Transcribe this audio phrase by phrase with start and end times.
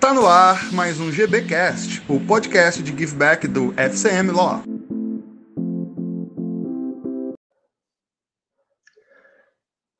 [0.00, 4.62] Tá no ar mais um GBcast, o podcast de giveback do FCM Law.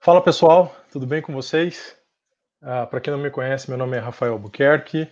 [0.00, 1.96] Fala pessoal, tudo bem com vocês?
[2.62, 5.08] Ah, Para quem não me conhece, meu nome é Rafael Albuquerque,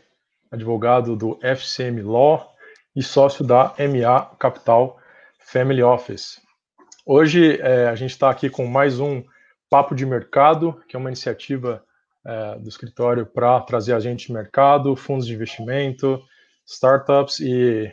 [0.52, 2.48] advogado do FCM Law
[2.94, 4.98] e sócio da MA Capital
[5.40, 6.40] Family Office.
[7.04, 9.24] Hoje é, a gente está aqui com mais um
[9.68, 11.84] Papo de Mercado, que é uma iniciativa
[12.26, 16.20] é, do escritório para trazer a gente de mercado, fundos de investimento,
[16.66, 17.92] startups e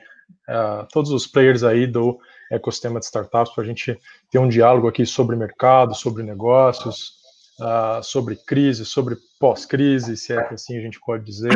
[0.49, 2.19] é, todos os players aí do
[2.51, 3.97] ecossistema de startups para a gente
[4.29, 7.13] ter um diálogo aqui sobre mercado, sobre negócios,
[7.59, 11.51] uh, sobre crise, sobre pós-crise, se é que assim a gente pode dizer.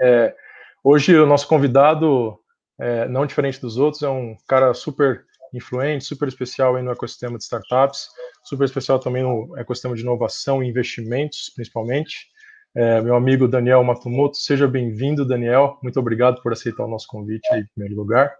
[0.00, 0.34] É,
[0.82, 2.38] hoje o nosso convidado,
[2.78, 5.24] é, não diferente dos outros, é um cara super
[5.56, 8.08] influente, super especial aí no ecossistema de startups,
[8.44, 12.28] super especial também no ecossistema de inovação e investimentos, principalmente.
[12.76, 15.78] É, meu amigo Daniel Matumoto, seja bem-vindo, Daniel.
[15.82, 18.34] Muito obrigado por aceitar o nosso convite aí, em primeiro lugar.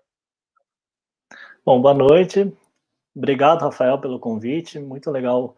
[1.64, 2.52] Bom, boa noite.
[3.14, 4.78] Obrigado, Rafael, pelo convite.
[4.80, 5.56] Muito legal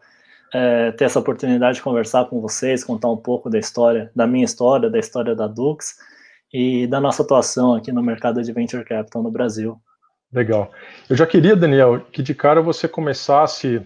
[0.53, 4.45] é, ter essa oportunidade de conversar com vocês, contar um pouco da história, da minha
[4.45, 5.97] história, da história da Dux
[6.53, 9.81] e da nossa atuação aqui no mercado de venture capital no Brasil.
[10.31, 10.71] Legal.
[11.09, 13.81] Eu já queria, Daniel, que de cara você começasse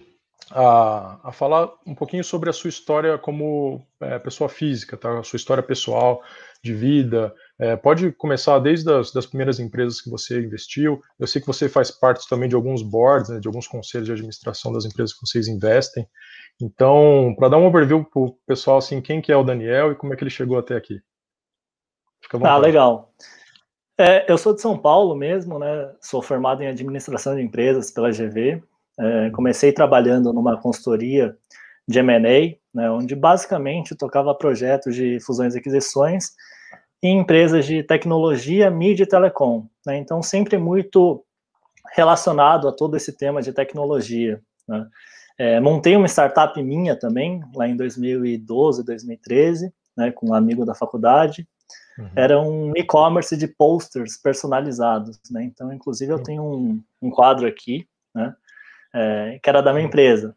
[0.50, 5.20] a, a falar um pouquinho sobre a sua história como é, pessoa física, tá?
[5.20, 6.22] A sua história pessoal,
[6.62, 7.34] de vida.
[7.58, 11.00] É, pode começar desde as das primeiras empresas que você investiu.
[11.18, 14.12] Eu sei que você faz parte também de alguns boards, né, de alguns conselhos de
[14.12, 16.06] administração das empresas que vocês investem.
[16.60, 19.96] Então, para dar um overview para o pessoal, assim, quem que é o Daniel e
[19.96, 21.00] como é que ele chegou até aqui?
[22.44, 23.12] ah, legal.
[24.02, 25.92] É, eu sou de São Paulo mesmo, né?
[26.00, 28.60] Sou formado em administração de empresas pela GV.
[28.98, 31.36] É, comecei trabalhando numa consultoria
[31.86, 36.32] de M&A, né, onde basicamente tocava projetos de fusões e aquisições
[37.00, 39.68] em empresas de tecnologia, mídia e telecom.
[39.86, 41.24] Né, então, sempre muito
[41.94, 44.40] relacionado a todo esse tema de tecnologia.
[44.66, 44.84] Né.
[45.38, 50.74] É, montei uma startup minha também, lá em 2012, 2013, né, com um amigo da
[50.74, 51.46] faculdade,
[51.98, 52.10] Uhum.
[52.16, 55.44] Era um e-commerce de posters personalizados, né?
[55.44, 58.34] Então, inclusive, eu tenho um, um quadro aqui, né?
[58.94, 59.88] É, que era da minha uhum.
[59.88, 60.36] empresa,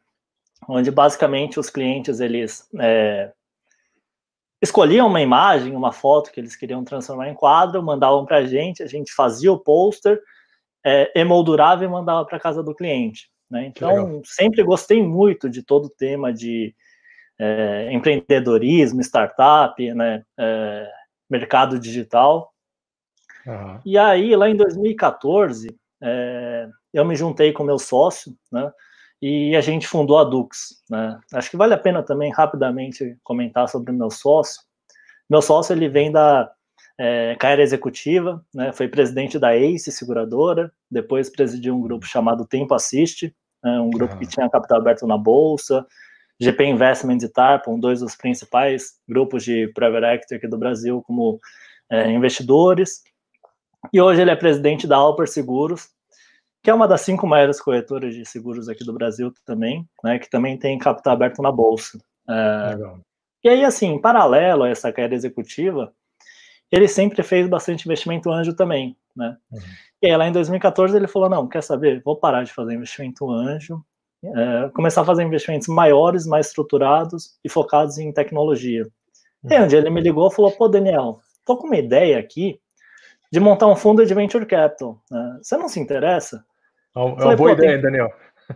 [0.68, 3.32] onde basicamente os clientes eles é,
[4.62, 8.82] escolhiam uma imagem, uma foto que eles queriam transformar em quadro, mandavam para a gente,
[8.82, 10.22] a gente fazia o pôster,
[10.86, 13.30] é, emoldurava e mandava para casa do cliente.
[13.50, 13.66] Né?
[13.68, 16.74] Então, sempre gostei muito de todo o tema de
[17.38, 20.24] é, empreendedorismo, startup, né?
[20.38, 20.92] É,
[21.30, 22.53] mercado digital.
[23.46, 23.80] Uhum.
[23.86, 28.72] E aí, lá em 2014, é, eu me juntei com meu sócio, né?
[29.22, 31.19] E a gente fundou a Dux, né?
[31.34, 34.62] Acho que vale a pena também rapidamente comentar sobre o meu sócio.
[35.30, 36.52] Meu sócio ele vem da
[36.97, 38.72] é, carreira executiva, né?
[38.72, 43.80] Foi presidente da Ace Seguradora, depois presidiu um grupo chamado Tempo Assiste, né?
[43.80, 44.19] um grupo uhum.
[44.19, 45.85] que tinha capital aberto na bolsa,
[46.40, 51.40] GP Investments e Tarpon, dois dos principais grupos de private equity do Brasil como
[51.90, 53.03] é, investidores.
[53.94, 55.90] E hoje ele é presidente da Alper Seguros,
[56.63, 60.29] que é uma das cinco maiores corretoras de seguros aqui do Brasil também, né, que
[60.29, 62.00] também tem capital aberto na bolsa.
[62.28, 63.00] É, Legal.
[63.44, 65.94] E aí, assim, em paralelo a essa carreira executiva,
[66.72, 69.38] ele sempre fez bastante investimento anjo também, né?
[69.52, 69.59] Uhum.
[70.02, 73.29] E aí, lá em 2014, ele falou, não, quer saber, vou parar de fazer investimento
[73.29, 73.85] anjo,
[74.28, 78.84] é, começar a fazer investimentos maiores, mais estruturados e focados em tecnologia.
[79.44, 79.52] Uhum.
[79.52, 82.59] E onde ele me ligou e falou, pô, Daniel, tô com uma ideia aqui
[83.31, 85.02] de montar um fundo de venture capital.
[85.09, 85.40] Né?
[85.41, 86.44] Você não se interessa?
[86.96, 87.81] É uma falei, boa ideia, tem...
[87.81, 88.09] Daniel.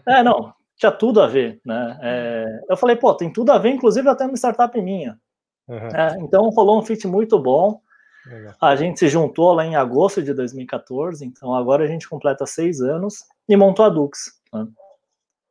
[0.07, 1.99] É, não, tinha tudo a ver, né?
[2.01, 5.19] É, eu falei, pô, tem tudo a ver, inclusive até uma startup minha.
[5.67, 5.87] Uhum.
[5.87, 7.81] É, então rolou um fit muito bom.
[8.25, 8.53] Legal.
[8.61, 12.81] A gente se juntou lá em agosto de 2014, então agora a gente completa seis
[12.81, 14.39] anos e montou a Dux.
[14.53, 14.67] Né?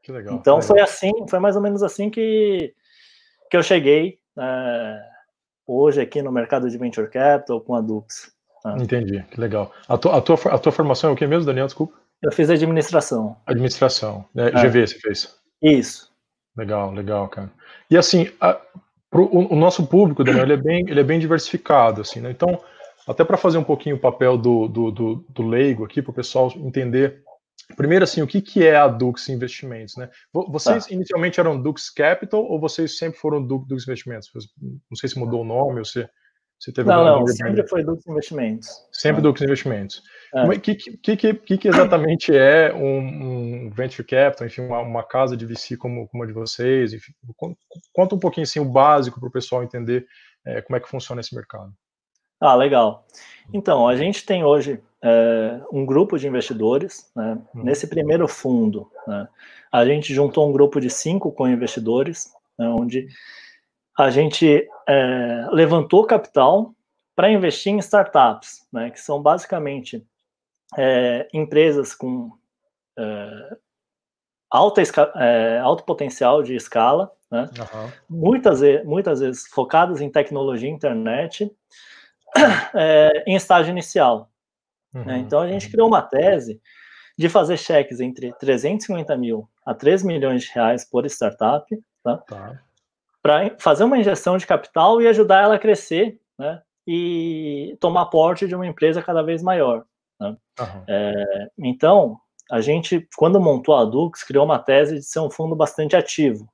[0.08, 0.36] Que legal.
[0.36, 2.72] Então foi assim, foi mais ou menos assim que,
[3.50, 5.02] que eu cheguei é,
[5.66, 8.32] hoje aqui no mercado de venture capital com a Dux.
[8.62, 8.74] Tá?
[8.80, 9.70] Entendi, que legal.
[9.86, 11.66] A tua, a, tua, a tua formação é o que mesmo, Daniel?
[11.66, 11.92] Desculpa.
[12.22, 13.36] Eu fiz administração.
[13.44, 14.48] Administração, né?
[14.48, 14.62] É.
[14.62, 15.38] GV você fez?
[15.60, 16.10] Isso.
[16.56, 17.50] Legal, legal, cara.
[17.90, 18.58] E assim, a,
[19.10, 22.30] pro, o, o, nosso público, Daniel, ele é bem, ele é bem diversificado, assim, né?
[22.30, 22.58] Então,
[23.06, 26.14] até para fazer um pouquinho o papel do, do, do, do leigo aqui, para o
[26.14, 27.22] pessoal entender
[27.76, 30.08] Primeiro, assim, o que, que é a Dux Investimentos, né?
[30.32, 30.94] Vocês tá.
[30.94, 34.30] inicialmente eram Dux Capital ou vocês sempre foram Dux Investimentos?
[34.60, 36.08] Não sei se mudou o nome ou se,
[36.58, 38.68] se teve Não, não, sempre foi Dux Investimentos.
[38.90, 39.22] Sempre ah.
[39.22, 40.02] Dux Investimentos.
[40.32, 40.58] O é.
[40.58, 45.46] que, que, que, que, exatamente é um, um, venture capital, enfim, uma, uma, casa de
[45.46, 46.92] VC como, como a de vocês?
[46.92, 47.12] Enfim,
[47.92, 50.06] conta um pouquinho assim, o básico para o pessoal entender
[50.46, 51.72] é, como é que funciona esse mercado.
[52.40, 53.06] Ah, legal.
[53.52, 57.10] Então, a gente tem hoje é, um grupo de investidores.
[57.14, 57.38] Né?
[57.54, 57.62] Uhum.
[57.64, 59.28] Nesse primeiro fundo, né,
[59.72, 63.08] a gente juntou um grupo de cinco co-investidores, né, onde
[63.96, 66.74] a gente é, levantou capital
[67.14, 70.06] para investir em startups, né, que são basicamente
[70.76, 72.30] é, empresas com
[72.96, 73.56] é,
[74.50, 74.82] alta,
[75.16, 77.90] é, alto potencial de escala, uhum.
[78.08, 81.50] muitas, muitas vezes focadas em tecnologia e internet,
[82.74, 84.30] é, em estágio inicial.
[84.92, 85.00] Né.
[85.00, 85.06] Uhum.
[85.06, 85.18] Né?
[85.18, 85.72] Então, a gente uhum.
[85.72, 86.60] criou uma tese
[87.16, 91.66] de fazer cheques entre 350 mil a 3 milhões de reais por startup,
[92.02, 92.16] tá?
[92.18, 92.62] tá.
[93.20, 96.62] para fazer uma injeção de capital e ajudar ela a crescer, né?
[96.86, 99.84] e tomar porte de uma empresa cada vez maior.
[100.18, 100.28] Né?
[100.58, 100.84] Uhum.
[100.88, 102.18] É, então,
[102.50, 106.48] a gente, quando montou a Dux, criou uma tese de ser um fundo bastante ativo.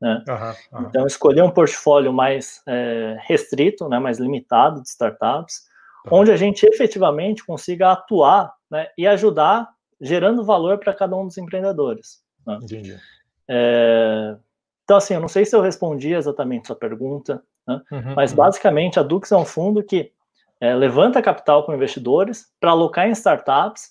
[0.00, 0.24] Né?
[0.28, 0.86] Uhum, uhum.
[0.88, 5.68] Então, escolher um portfólio mais é, restrito, né, mais limitado de startups,
[6.10, 9.68] onde a gente efetivamente consiga atuar né, e ajudar
[10.00, 12.22] gerando valor para cada um dos empreendedores.
[12.46, 12.58] Né?
[12.62, 12.98] Entendi.
[13.46, 14.36] É,
[14.84, 17.80] então, assim, eu não sei se eu respondi exatamente a sua pergunta, né?
[17.92, 18.38] Uhum, Mas, uhum.
[18.38, 20.12] basicamente, a Dux é um fundo que
[20.60, 23.90] é, levanta capital com investidores para alocar em startups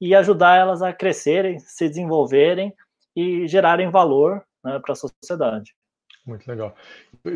[0.00, 2.72] e ajudar elas a crescerem, se desenvolverem
[3.14, 5.74] e gerarem valor né, para a sociedade.
[6.26, 6.74] Muito legal.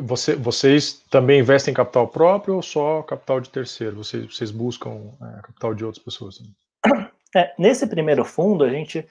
[0.03, 3.97] Você, vocês também investem em capital próprio ou só capital de terceiro?
[3.97, 6.43] Vocês, vocês buscam é, capital de outras pessoas?
[7.32, 9.06] É, nesse primeiro fundo, a gente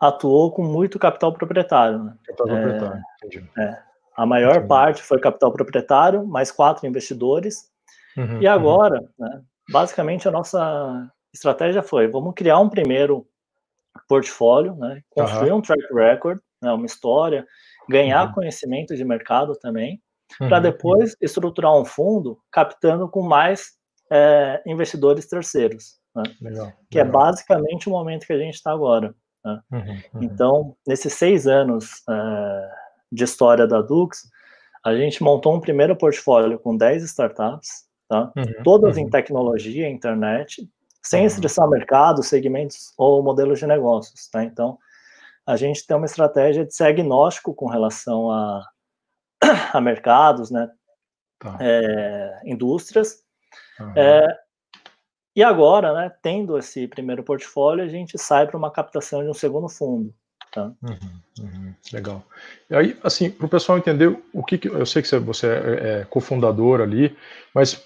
[0.00, 2.02] atuou com muito capital proprietário.
[2.02, 2.14] Né?
[2.24, 3.50] Capital proprietário, é, entendi.
[3.58, 3.78] É,
[4.16, 4.68] a maior Entendi.
[4.68, 7.70] parte foi capital proprietário, mais quatro investidores.
[8.16, 9.08] Uhum, e agora, uhum.
[9.18, 13.26] né, basicamente, a nossa estratégia foi: vamos criar um primeiro
[14.08, 15.58] portfólio, né, construir uhum.
[15.58, 17.46] um track record, né, uma história,
[17.88, 18.34] ganhar uhum.
[18.34, 20.00] conhecimento de mercado também,
[20.38, 21.16] para uhum, depois uhum.
[21.20, 23.72] estruturar um fundo captando com mais
[24.10, 26.00] é, investidores terceiros.
[26.14, 27.22] Né, legal, que é legal.
[27.22, 29.14] é basicamente o momento que a gente está agora.
[29.44, 29.60] Né?
[30.20, 32.02] Então, nesses seis anos.
[32.08, 32.82] É,
[33.12, 34.30] de história da Dux,
[34.84, 38.32] a gente montou um primeiro portfólio com 10 startups, tá?
[38.34, 39.02] Uhum, todas uhum.
[39.02, 40.68] em tecnologia, internet,
[41.02, 41.24] sem uhum.
[41.24, 44.42] restrição a mercado, segmentos ou modelos de negócios, tá?
[44.42, 44.78] Então,
[45.46, 48.62] a gente tem uma estratégia de ser agnóstico com relação a,
[49.72, 50.70] a mercados, né?
[51.38, 51.56] Tá.
[51.60, 53.22] É, indústrias.
[53.96, 54.26] É,
[55.34, 59.34] e agora, né, tendo esse primeiro portfólio, a gente sai para uma captação de um
[59.34, 60.14] segundo fundo.
[60.52, 60.70] Tá?
[60.82, 62.22] Uhum, uhum, legal.
[62.68, 66.00] E aí, assim, para o pessoal entender o que, que, eu sei que você é,
[66.00, 67.16] é cofundador ali,
[67.54, 67.82] mas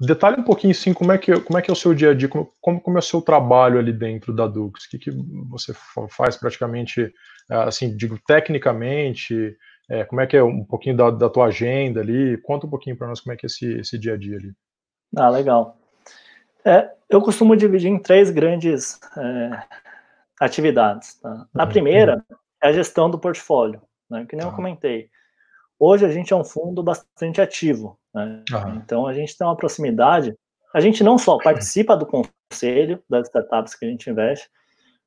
[0.00, 2.14] detalhe um pouquinho assim como é que como é que é o seu dia a
[2.14, 5.10] dia, como, como é o seu trabalho ali dentro da Dux, o que, que
[5.48, 5.72] você
[6.10, 7.12] faz praticamente,
[7.50, 9.56] é, assim, digo tecnicamente,
[9.88, 12.96] é, como é que é um pouquinho da, da tua agenda ali, conta um pouquinho
[12.96, 14.52] para nós como é que é esse, esse dia a dia ali.
[15.16, 15.78] Ah, legal.
[16.64, 19.62] É, eu costumo dividir em três grandes é,
[20.40, 21.14] atividades.
[21.20, 21.46] Tá?
[21.54, 21.68] A uhum.
[21.68, 22.24] primeira
[22.62, 24.26] é a gestão do portfólio, né?
[24.28, 24.56] que nem eu tá.
[24.56, 25.08] comentei.
[25.78, 28.42] Hoje a gente é um fundo bastante ativo, né?
[28.76, 30.34] então a gente tem uma proximidade.
[30.74, 34.48] A gente não só participa do conselho das startups que a gente investe,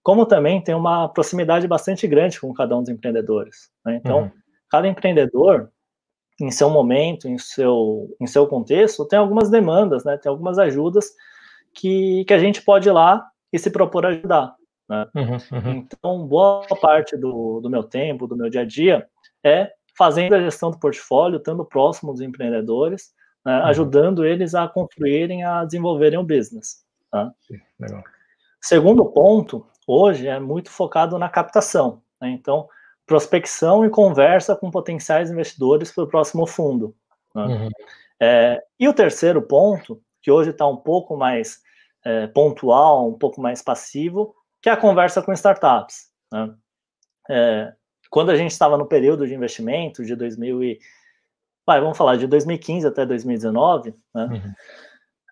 [0.03, 3.69] como também tem uma proximidade bastante grande com cada um dos empreendedores.
[3.83, 3.95] Né?
[3.95, 4.31] Então, uhum.
[4.69, 5.71] cada empreendedor,
[6.39, 10.15] em seu momento, em seu, em seu contexto, tem algumas demandas, né?
[10.17, 11.11] tem algumas ajudas
[11.73, 14.55] que, que a gente pode ir lá e se propor ajudar.
[14.87, 15.05] Né?
[15.15, 15.71] Uhum, uhum.
[15.77, 19.07] Então, boa parte do, do meu tempo, do meu dia a dia,
[19.43, 23.11] é fazendo a gestão do portfólio, estando próximo dos empreendedores,
[23.45, 23.65] né, uhum.
[23.65, 26.85] ajudando eles a construírem, a desenvolverem o business.
[27.11, 27.29] Tá?
[27.77, 28.01] Legal.
[28.61, 32.01] Segundo ponto, hoje é muito focado na captação.
[32.21, 32.29] Né?
[32.29, 32.69] Então,
[33.05, 36.95] prospecção e conversa com potenciais investidores para o próximo fundo.
[37.35, 37.43] Né?
[37.43, 37.69] Uhum.
[38.21, 41.59] É, e o terceiro ponto, que hoje está um pouco mais
[42.05, 46.09] é, pontual, um pouco mais passivo, que é a conversa com startups.
[46.31, 46.55] Né?
[47.29, 47.73] É,
[48.09, 50.79] quando a gente estava no período de investimento de 2000 e,
[51.65, 54.25] vai, vamos falar de 2015 até 2019, né?
[54.25, 54.53] Uhum.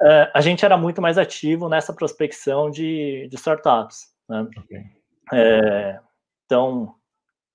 [0.02, 4.14] É, a gente era muito mais ativo nessa prospecção de, de startups.
[4.30, 4.48] Né?
[4.60, 4.84] Okay.
[5.34, 6.00] É,
[6.46, 6.96] então,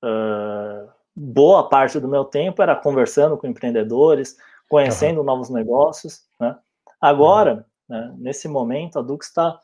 [0.05, 4.37] uh, boa parte do meu tempo era conversando com empreendedores,
[4.69, 5.25] conhecendo uhum.
[5.25, 6.23] novos negócios.
[6.41, 6.57] Né?
[7.01, 7.97] Agora, uhum.
[7.97, 9.61] né, nesse momento, a Dux está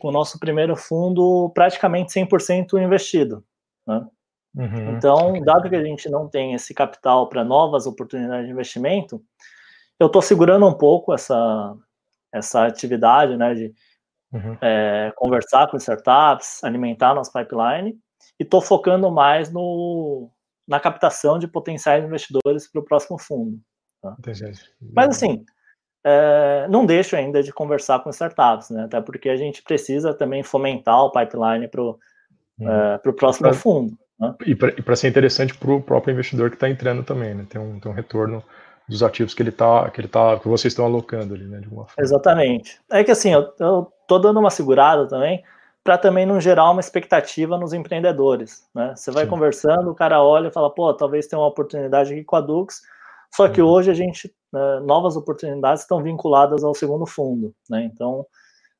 [0.00, 3.44] com o nosso primeiro fundo praticamente 100% investido.
[3.86, 4.04] Né?
[4.56, 9.22] Uhum, então, dado que a gente não tem esse capital para novas oportunidades de investimento,
[10.00, 11.76] eu estou segurando um pouco essa,
[12.32, 13.74] essa atividade né, de
[14.32, 14.56] uhum.
[14.62, 17.98] é, conversar com startups, alimentar nosso pipeline,
[18.40, 20.30] e estou focando mais no,
[20.66, 23.60] na captação de potenciais investidores para o próximo fundo.
[24.02, 24.16] Tá?
[24.94, 25.44] Mas assim,
[26.02, 28.84] é, não deixo ainda de conversar com startups, né?
[28.84, 31.98] Até porque a gente precisa também fomentar o pipeline para o
[32.58, 32.70] uhum.
[32.70, 33.98] é, próximo fundo.
[34.18, 34.34] Né?
[34.46, 37.46] E para ser interessante para o próprio investidor que está entrando também, né?
[37.48, 38.42] Tem um, tem um retorno
[38.88, 41.58] dos ativos que ele tá, que ele tá, que vocês estão alocando ali, né?
[41.58, 42.02] De alguma forma.
[42.02, 42.80] Exatamente.
[42.90, 45.42] É que assim, eu, eu tô dando uma segurada também
[45.86, 48.92] para também não gerar uma expectativa nos empreendedores, né?
[48.96, 49.30] Você vai Sim.
[49.30, 52.82] conversando, o cara olha e fala, pô, talvez tenha uma oportunidade aqui com a Dux,
[53.32, 53.68] só que uhum.
[53.68, 57.84] hoje a gente, né, novas oportunidades estão vinculadas ao segundo fundo, né?
[57.84, 58.26] Então,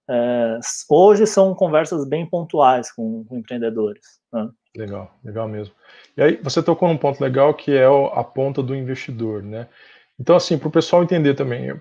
[0.09, 0.59] é,
[0.89, 4.21] hoje são conversas bem pontuais com, com empreendedores.
[4.33, 4.49] Né?
[4.77, 5.75] Legal, legal mesmo.
[6.17, 9.69] E aí você tocou num ponto legal que é a ponta do investidor, né?
[10.19, 11.79] Então, assim, para o pessoal entender também,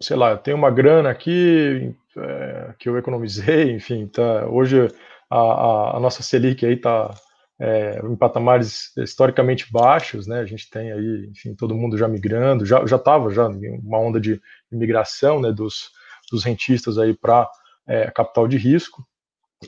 [0.00, 4.88] sei lá, eu tenho uma grana aqui é, que eu economizei, enfim, tá, hoje
[5.30, 7.14] a, a, a nossa Selic aí está
[7.60, 10.40] é, em patamares historicamente baixos, né?
[10.40, 14.20] A gente tem aí, enfim, todo mundo já migrando, já já estava já uma onda
[14.20, 15.90] de imigração, né, dos,
[16.30, 17.50] dos rentistas aí para
[17.88, 19.02] é, capital de risco.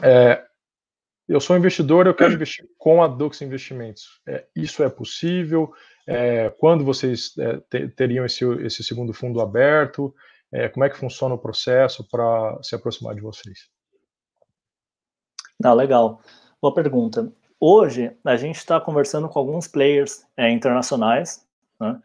[0.02, 0.44] É,
[1.26, 4.20] eu sou investidor, eu quero investir com a Dux Investimentos.
[4.26, 5.72] É, isso é possível?
[6.06, 10.14] É, quando vocês é, te, teriam esse, esse segundo fundo aberto?
[10.52, 13.68] É, como é que funciona o processo para se aproximar de vocês?
[15.62, 16.20] Ah, legal.
[16.60, 17.32] Boa pergunta.
[17.60, 21.46] Hoje, a gente está conversando com alguns players internacionais
[21.78, 22.00] né,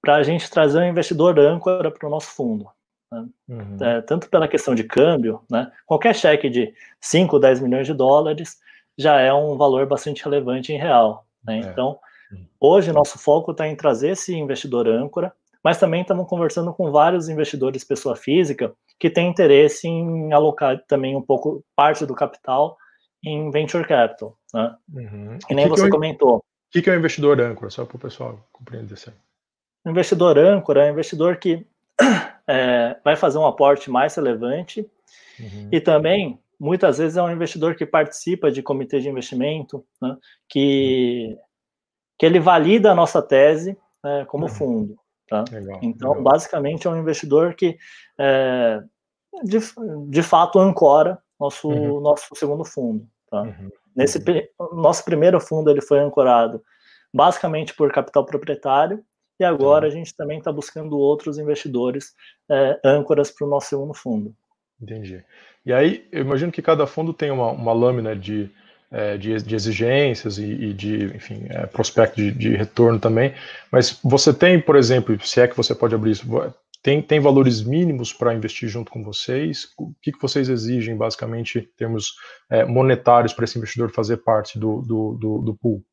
[0.00, 2.68] para a gente trazer um investidor âncora para o nosso fundo.
[3.16, 3.28] Né?
[3.48, 3.76] Uhum.
[3.80, 5.70] É, tanto pela questão de câmbio, né?
[5.86, 8.58] qualquer cheque de 5, 10 milhões de dólares
[8.98, 11.26] já é um valor bastante relevante em real.
[11.44, 11.58] Né?
[11.58, 11.60] É.
[11.60, 11.98] Então,
[12.32, 12.46] uhum.
[12.60, 15.32] hoje nosso foco está em trazer esse investidor âncora,
[15.62, 21.16] mas também estamos conversando com vários investidores pessoa física que têm interesse em alocar também
[21.16, 22.76] um pouco parte do capital
[23.24, 24.38] em venture capital.
[24.54, 24.76] Né?
[24.94, 25.38] Uhum.
[25.50, 26.36] E nem que você que é comentou.
[26.36, 27.70] O que, que é o investidor âncora?
[27.70, 29.16] Só para o pessoal compreender isso aí.
[29.90, 31.66] Investidor âncora é um investidor que
[32.46, 34.88] é, vai fazer um aporte mais relevante
[35.38, 35.68] uhum.
[35.72, 40.16] e também muitas vezes é um investidor que participa de comitê de investimento, né,
[40.48, 41.38] que, uhum.
[42.18, 44.50] que ele valida a nossa tese né, como uhum.
[44.50, 44.96] fundo.
[45.28, 45.44] Tá?
[45.50, 46.24] Legal, então, legal.
[46.24, 47.76] basicamente, é um investidor que
[48.18, 48.80] é,
[49.42, 49.58] de,
[50.08, 52.00] de fato ancora nosso, uhum.
[52.00, 53.06] nosso segundo fundo.
[53.28, 53.42] Tá?
[53.42, 53.70] Uhum.
[53.94, 54.22] Nesse
[54.72, 56.62] nosso primeiro fundo ele foi ancorado
[57.12, 59.02] basicamente por capital proprietário
[59.38, 59.86] e agora tá.
[59.88, 62.12] a gente também está buscando outros investidores
[62.50, 64.34] é, âncoras para o nosso segundo fundo.
[64.80, 65.24] Entendi.
[65.64, 68.50] E aí, eu imagino que cada fundo tem uma, uma lâmina de,
[68.90, 73.34] é, de, de, exigências e, e de, enfim, é, prospecto de, de, retorno também,
[73.72, 76.26] mas você tem, por exemplo, se é que você pode abrir isso,
[76.82, 79.66] tem, tem valores mínimos para investir junto com vocês?
[79.76, 82.14] O que, que vocês exigem, basicamente, em termos
[82.48, 85.84] é, monetários, para esse investidor fazer parte do, do, do, do pool?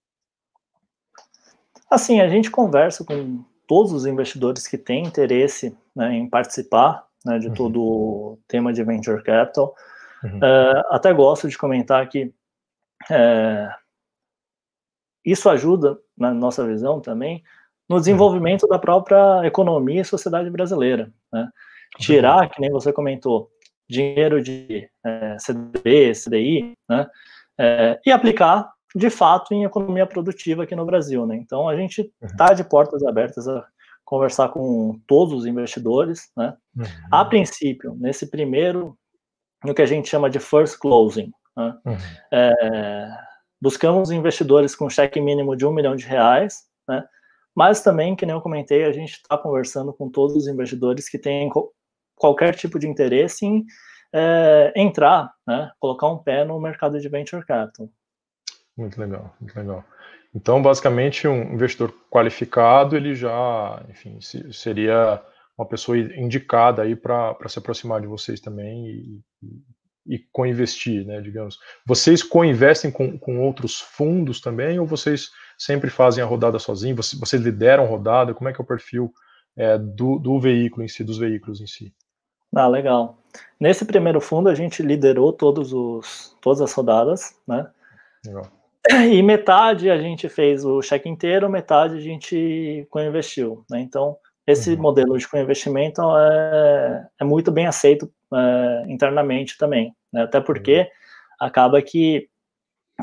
[1.94, 7.38] Assim, a gente conversa com todos os investidores que têm interesse né, em participar né,
[7.38, 7.54] de uhum.
[7.54, 9.76] todo o tema de venture capital.
[10.24, 10.38] Uhum.
[10.38, 12.34] Uh, até gosto de comentar que
[13.12, 13.70] é,
[15.24, 17.44] isso ajuda, na nossa visão também,
[17.88, 21.14] no desenvolvimento da própria economia e sociedade brasileira.
[21.32, 21.48] Né?
[22.00, 23.52] Tirar, que nem você comentou,
[23.88, 27.08] dinheiro de é, CDB, CDI, né?
[27.56, 31.26] É, e aplicar de fato em economia produtiva aqui no Brasil.
[31.26, 31.36] Né?
[31.36, 32.56] Então a gente está uhum.
[32.56, 33.66] de portas abertas a
[34.06, 36.30] conversar com todos os investidores.
[36.36, 36.56] Né?
[36.76, 36.86] Uhum.
[37.12, 38.98] A princípio, nesse primeiro,
[39.64, 41.78] no que a gente chama de first closing, né?
[41.86, 41.98] uhum.
[42.32, 43.08] é,
[43.62, 47.04] buscamos investidores com cheque mínimo de um milhão de reais, né?
[47.56, 51.20] Mas também, que nem eu comentei, a gente está conversando com todos os investidores que
[51.20, 51.50] têm
[52.16, 53.64] qualquer tipo de interesse em
[54.12, 57.90] é, entrar, né, colocar um pé no mercado de venture capital.
[58.78, 59.84] Muito legal, muito legal.
[60.34, 64.20] Então, basicamente, um investidor qualificado, ele já, enfim,
[64.52, 65.22] seria
[65.58, 71.22] uma pessoa indicada aí para se aproximar de vocês também e, e, e co-investir, né,
[71.22, 71.60] digamos.
[71.86, 77.06] Vocês co-investem com, com outros fundos também ou vocês sempre fazem a rodada sozinhos?
[77.06, 78.34] Vocês, vocês lideram rodada?
[78.34, 79.14] Como é que é o perfil
[79.56, 81.94] é, do, do veículo em si, dos veículos em si?
[82.56, 83.20] Ah, legal.
[83.60, 87.70] Nesse primeiro fundo, a gente liderou todos os, todas as rodadas, né?
[88.26, 88.63] Legal.
[89.12, 93.80] E metade a gente fez o cheque inteiro, metade a gente co-investiu, né?
[93.80, 94.82] Então, esse uhum.
[94.82, 100.24] modelo de co-investimento é, é, muito bem aceito é, internamente também, né?
[100.24, 100.86] Até porque uhum.
[101.40, 102.28] acaba que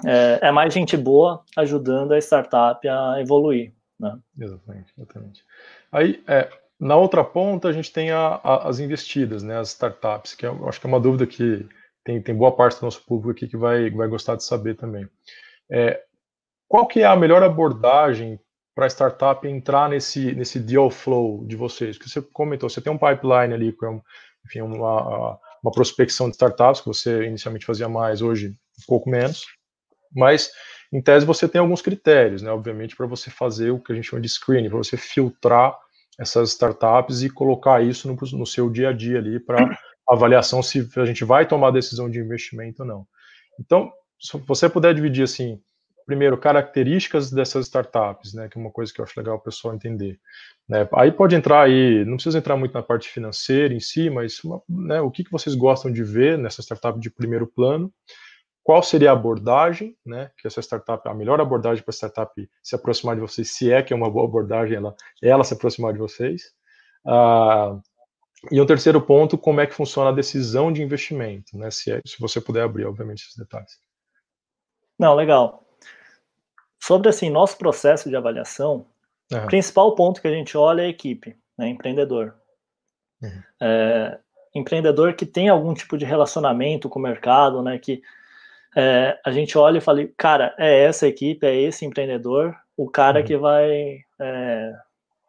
[0.06, 3.72] é, é, mais gente boa ajudando a startup a evoluir.
[3.98, 4.18] Né?
[4.38, 5.44] Exatamente, exatamente.
[5.90, 10.34] Aí, é, na outra ponta, a gente tem a, a, as investidas, né, as startups,
[10.34, 11.66] que eu acho que é uma dúvida que
[12.04, 15.06] tem, tem boa parte do nosso público aqui que vai, vai gostar de saber também.
[15.70, 16.02] É,
[16.68, 18.38] qual que é a melhor abordagem
[18.74, 21.98] para a startup entrar nesse, nesse deal flow de vocês?
[21.98, 24.00] Que você comentou, você tem um pipeline ali, que é
[24.44, 29.44] enfim, uma, uma prospecção de startups, que você inicialmente fazia mais, hoje um pouco menos,
[30.14, 30.50] mas
[30.92, 34.08] em tese você tem alguns critérios, né, obviamente, para você fazer o que a gente
[34.08, 35.78] chama de screening, para você filtrar
[36.18, 40.88] essas startups e colocar isso no, no seu dia a dia ali para avaliação se
[40.96, 43.06] a gente vai tomar decisão de investimento ou não.
[43.58, 45.60] Então, se você puder dividir assim,
[46.06, 49.74] primeiro, características dessas startups, né, que é uma coisa que eu acho legal o pessoal
[49.74, 50.18] entender.
[50.68, 50.88] Né?
[50.94, 55.00] Aí pode entrar aí, não precisa entrar muito na parte financeira em si, mas né,
[55.00, 57.92] o que, que vocês gostam de ver nessa startup de primeiro plano,
[58.62, 62.74] qual seria a abordagem, né, que essa startup, a melhor abordagem para a startup se
[62.74, 65.98] aproximar de vocês, se é que é uma boa abordagem, ela, ela se aproximar de
[65.98, 66.42] vocês.
[67.06, 67.80] Uh,
[68.50, 72.00] e um terceiro ponto, como é que funciona a decisão de investimento, né, se, é,
[72.04, 73.78] se você puder abrir, obviamente, esses detalhes.
[75.00, 75.64] Não, legal.
[76.78, 78.86] Sobre, assim, nosso processo de avaliação,
[79.32, 79.44] uhum.
[79.44, 82.34] o principal ponto que a gente olha é a equipe, né, empreendedor.
[83.22, 83.42] Uhum.
[83.62, 84.18] É,
[84.54, 88.02] empreendedor que tem algum tipo de relacionamento com o mercado, né, que
[88.76, 93.20] é, a gente olha e fala, cara, é essa equipe, é esse empreendedor, o cara
[93.20, 93.26] uhum.
[93.26, 94.72] que vai é,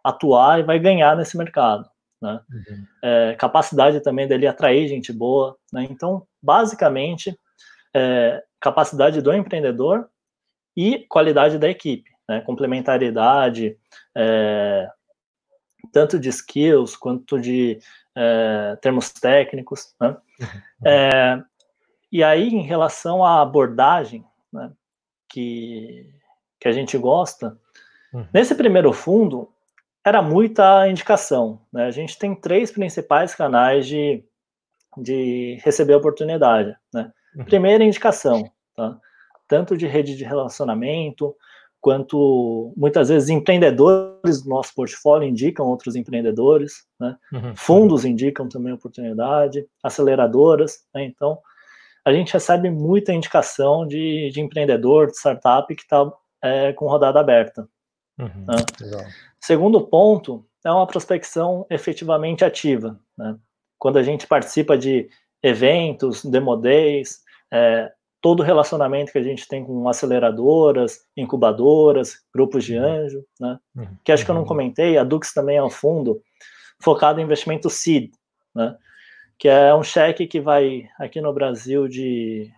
[0.04, 1.90] atuar e vai ganhar nesse mercado.
[2.22, 2.40] Né?
[2.52, 2.86] Uhum.
[3.02, 5.58] É, capacidade também dele atrair gente boa.
[5.74, 5.88] Né?
[5.90, 7.38] Então, basicamente,
[7.94, 10.10] é, capacidade do empreendedor
[10.76, 12.42] e qualidade da equipe, né?
[12.42, 13.78] complementariedade,
[14.16, 14.90] é,
[15.92, 17.80] tanto de skills quanto de
[18.16, 19.94] é, termos técnicos.
[20.00, 20.10] Né?
[20.10, 20.48] Uhum.
[20.84, 21.40] É,
[22.12, 24.72] e aí, em relação à abordagem né,
[25.30, 26.12] que,
[26.60, 27.56] que a gente gosta,
[28.12, 28.26] uhum.
[28.34, 29.54] nesse primeiro fundo,
[30.04, 31.62] era muita indicação.
[31.72, 31.86] Né?
[31.86, 34.24] A gente tem três principais canais de,
[34.98, 36.76] de receber oportunidade.
[36.92, 37.12] Né?
[37.36, 37.46] Uhum.
[37.46, 38.98] Primeira indicação, tá?
[39.48, 41.36] tanto de rede de relacionamento,
[41.80, 47.18] quanto muitas vezes empreendedores do nosso portfólio indicam outros empreendedores, né?
[47.34, 47.56] uhum.
[47.56, 51.04] fundos indicam também oportunidade, aceleradoras, né?
[51.04, 51.40] então
[52.06, 57.20] a gente recebe muita indicação de, de empreendedor, de startup que está é, com rodada
[57.20, 57.68] aberta.
[58.20, 58.56] Uhum, né?
[59.40, 63.00] Segundo ponto é uma prospecção efetivamente ativa.
[63.18, 63.36] Né?
[63.80, 65.10] Quando a gente participa de
[65.44, 67.20] eventos, demo days,
[67.52, 72.86] é, todo o relacionamento que a gente tem com aceleradoras, incubadoras, grupos de uhum.
[72.86, 73.60] anjo, né?
[73.76, 74.48] Uhum, que acho que eu não uhum.
[74.48, 76.22] comentei, a Dux também é um fundo
[76.82, 78.12] focado em investimento seed,
[78.56, 78.76] né?
[79.42, 82.52] que é um cheque que vai aqui no Brasil de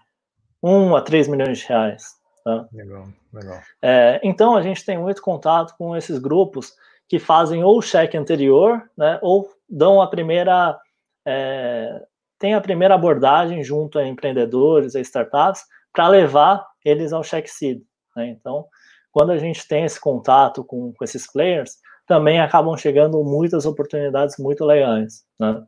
[0.61, 2.03] 1 a 3 milhões de reais.
[2.43, 2.67] Tá?
[2.73, 3.61] Legal, legal.
[3.81, 6.73] É, então a gente tem muito contato com esses grupos
[7.07, 10.77] que fazem ou o cheque anterior, né, ou dão a primeira
[11.25, 12.01] é,
[12.39, 17.81] tem a primeira abordagem junto a empreendedores, a startups, para levar eles ao cheque seed.
[18.15, 18.29] Né?
[18.29, 18.65] Então,
[19.11, 24.35] quando a gente tem esse contato com, com esses players, também acabam chegando muitas oportunidades
[24.37, 25.23] muito legais.
[25.39, 25.63] Né?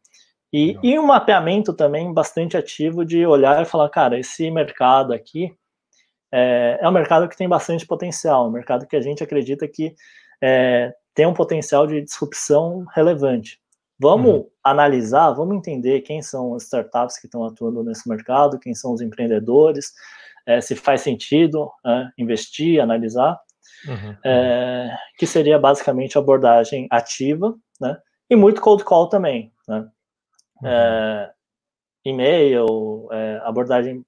[0.51, 5.53] E, e um mapeamento também bastante ativo de olhar e falar, cara, esse mercado aqui
[6.31, 9.95] é, é um mercado que tem bastante potencial, um mercado que a gente acredita que
[10.41, 13.59] é, tem um potencial de disrupção relevante.
[13.97, 14.49] Vamos uhum.
[14.63, 19.01] analisar, vamos entender quem são as startups que estão atuando nesse mercado, quem são os
[19.01, 19.93] empreendedores,
[20.45, 23.39] é, se faz sentido é, investir, analisar,
[23.87, 24.15] uhum.
[24.23, 27.97] é, que seria basicamente abordagem ativa, né?
[28.29, 29.87] E muito cold call também, né?
[30.61, 30.67] Uhum.
[30.67, 31.31] É,
[32.03, 33.09] e-mail,
[33.43, 34.05] abordagem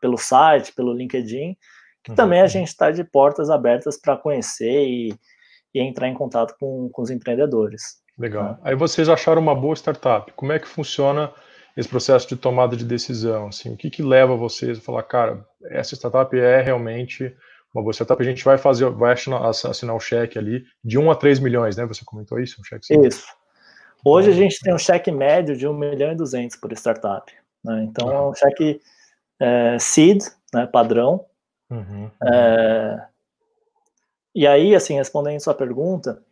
[0.00, 1.56] pelo site, pelo LinkedIn,
[2.02, 2.16] que uhum.
[2.16, 5.14] também a gente está de portas abertas para conhecer e,
[5.72, 8.02] e, entrar em contato com, com os empreendedores.
[8.18, 8.58] Legal.
[8.62, 10.32] Aí vocês acharam uma boa startup.
[10.32, 11.32] Como é que funciona
[11.76, 13.48] esse processo de tomada de decisão?
[13.48, 17.34] Assim, o que, que leva vocês a falar, cara, essa startup é realmente
[17.74, 18.22] uma boa startup?
[18.22, 21.84] A gente vai fazer, vai assinar, o cheque ali de 1 a 3 milhões, né?
[21.86, 22.60] Você comentou isso?
[22.60, 23.26] Um cheque isso.
[24.04, 27.32] Hoje a gente tem um cheque médio de 1 milhão e 200 por startup.
[27.64, 27.84] Né?
[27.84, 28.80] Então é um cheque
[29.40, 30.22] é, seed,
[30.52, 31.24] né, padrão.
[31.70, 32.10] Uhum.
[32.22, 33.06] É,
[34.34, 36.22] e aí, assim, respondendo sua pergunta,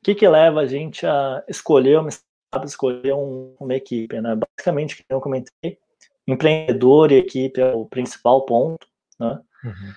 [0.00, 4.20] o que, que leva a gente a escolher uma startup, escolher um, uma equipe?
[4.20, 4.34] Né?
[4.34, 5.78] Basicamente, como eu comentei,
[6.26, 8.86] empreendedor e equipe é o principal ponto.
[9.18, 9.40] Né?
[9.64, 9.92] Uhum.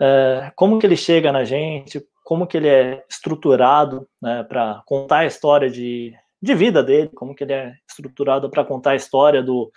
[0.00, 5.18] É, como que ele chega na gente, como que ele é estruturado né, para contar
[5.18, 9.42] a história de, de vida dele, como que ele é estruturado para contar a história
[9.42, 9.72] do,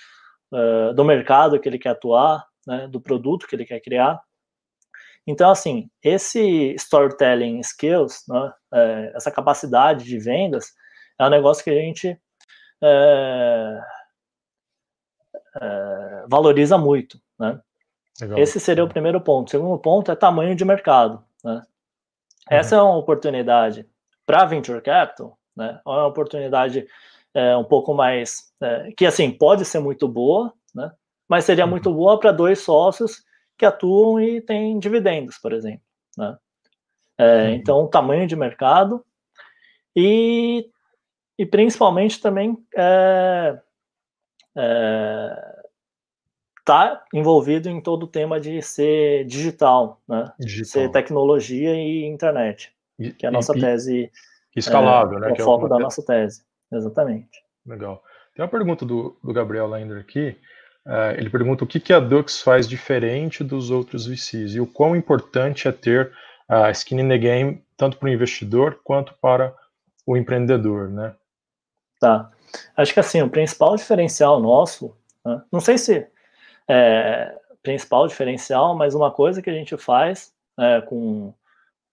[0.52, 4.22] uh, do mercado que ele quer atuar, né, do produto que ele quer criar.
[5.28, 10.74] Então, assim, esse storytelling skills, né, é, essa capacidade de vendas,
[11.18, 12.20] é um negócio que a gente
[12.84, 13.82] é,
[15.62, 17.60] é, valoriza muito, né?
[18.38, 19.48] Esse seria o primeiro ponto.
[19.48, 21.62] O segundo ponto é tamanho de mercado, né?
[22.50, 23.90] Essa é uma oportunidade
[24.26, 25.82] para venture capital, né?
[25.86, 26.88] É uma oportunidade
[27.34, 30.92] é, um pouco mais é, que assim pode ser muito boa, né?
[31.28, 31.96] Mas seria muito uhum.
[31.96, 33.24] boa para dois sócios
[33.58, 35.82] que atuam e têm dividendos, por exemplo,
[36.18, 36.38] né?
[37.18, 39.04] É, então, tamanho de mercado
[39.96, 40.70] e,
[41.40, 43.58] e principalmente também é,
[44.58, 45.56] é,
[46.66, 50.34] tá envolvido em todo o tema de ser digital, né?
[50.40, 50.66] Digital.
[50.66, 54.12] Ser tecnologia e internet, e, que é a nossa e, tese
[54.56, 55.30] escalável, é, né?
[55.30, 57.44] É o foco da nossa tese, exatamente.
[57.66, 58.04] Legal.
[58.36, 60.38] Tem uma pergunta do, do Gabriel Lender aqui.
[60.86, 64.68] Uh, ele pergunta o que, que a Dux faz diferente dos outros VCs e o
[64.68, 66.12] quão importante é ter
[66.50, 69.54] uh, skin in the game tanto para o investidor quanto para
[70.06, 71.16] o empreendedor, né?
[72.00, 72.32] Tá.
[72.78, 75.42] Acho que assim, o principal diferencial nosso, né?
[75.52, 76.08] não sei se
[76.68, 81.34] é principal diferencial, mas uma coisa que a gente faz é, com,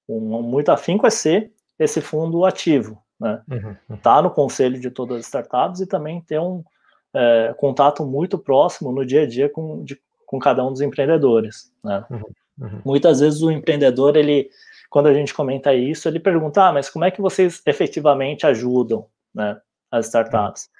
[0.07, 3.43] com muito afinco é ser esse fundo ativo, né?
[3.51, 3.97] Uhum, uhum.
[3.97, 6.63] Tá no conselho de todas as startups e também ter um
[7.15, 11.73] é, contato muito próximo no dia a dia com, de, com cada um dos empreendedores,
[11.83, 12.05] né?
[12.11, 12.23] Uhum,
[12.63, 12.81] uhum.
[12.85, 14.51] Muitas vezes o empreendedor, ele,
[14.89, 19.07] quando a gente comenta isso, ele pergunta, ah, mas como é que vocês efetivamente ajudam,
[19.35, 20.71] né, as startups?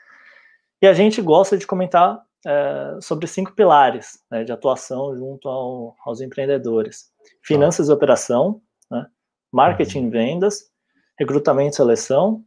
[0.81, 5.97] E a gente gosta de comentar é, sobre cinco pilares né, de atuação junto ao,
[6.05, 7.11] aos empreendedores:
[7.43, 9.07] finanças e operação, né,
[9.53, 10.71] marketing e vendas,
[11.19, 12.45] recrutamento e seleção,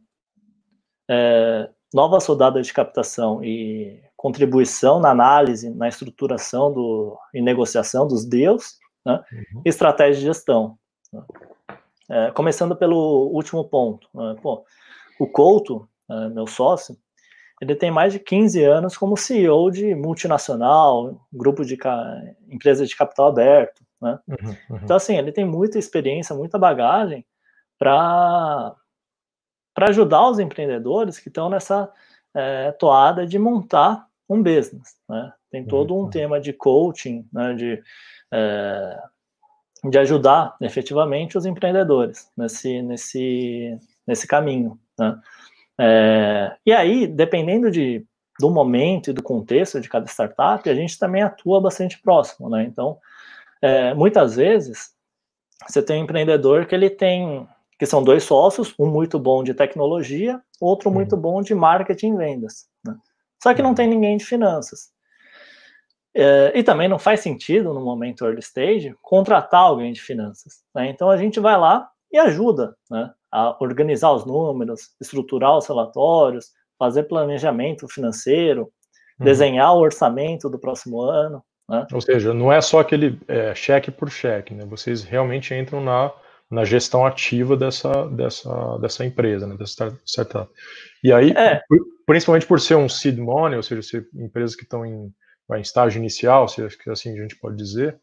[1.08, 8.24] é, novas rodadas de captação e contribuição na análise, na estruturação do, e negociação dos
[8.24, 9.62] deals, né, uhum.
[9.64, 10.76] estratégia de gestão.
[11.12, 11.22] Né.
[12.08, 14.08] É, começando pelo último ponto.
[14.12, 14.64] Né, pô,
[15.18, 16.96] o Couto, é, meu sócio,
[17.60, 21.78] ele tem mais de 15 anos como CEO de multinacional, grupo de
[22.50, 24.18] empresa de capital aberto, né?
[24.28, 24.80] Uhum, uhum.
[24.82, 27.24] Então, assim, ele tem muita experiência, muita bagagem
[27.78, 28.76] para
[29.80, 31.90] ajudar os empreendedores que estão nessa
[32.34, 35.32] é, toada de montar um business, né?
[35.50, 36.10] Tem todo um uhum.
[36.10, 37.54] tema de coaching, né?
[37.54, 37.82] De
[38.32, 38.98] é,
[39.88, 45.20] de ajudar efetivamente os empreendedores nesse nesse nesse caminho, né?
[45.78, 48.06] É, e aí, dependendo de,
[48.40, 52.64] do momento e do contexto de cada startup, a gente também atua bastante próximo, né?
[52.64, 52.98] Então,
[53.60, 54.94] é, muitas vezes,
[55.66, 57.46] você tem um empreendedor que ele tem,
[57.78, 61.20] que são dois sócios, um muito bom de tecnologia, outro muito uhum.
[61.20, 62.66] bom de marketing e vendas.
[62.84, 62.94] Né?
[63.42, 63.74] Só que não uhum.
[63.74, 64.90] tem ninguém de finanças.
[66.18, 70.62] É, e também não faz sentido, no momento early stage, contratar alguém de finanças.
[70.74, 70.88] Né?
[70.88, 72.74] Então a gente vai lá e ajuda.
[72.90, 73.10] Né?
[73.36, 76.46] a organizar os números, estruturar os relatórios,
[76.78, 78.62] fazer planejamento financeiro,
[79.18, 79.26] uhum.
[79.26, 81.42] desenhar o orçamento do próximo ano.
[81.68, 81.86] Né?
[81.92, 84.64] Ou seja, não é só aquele é, cheque por cheque, né?
[84.64, 86.10] Vocês realmente entram na,
[86.50, 89.54] na gestão ativa dessa, dessa, dessa empresa, né?
[89.54, 90.50] dessa startup.
[91.04, 91.60] E aí, é.
[92.06, 95.12] principalmente por ser um seed money, ou seja, ser empresas que estão em,
[95.54, 97.98] em estágio inicial, se assim a gente pode dizer,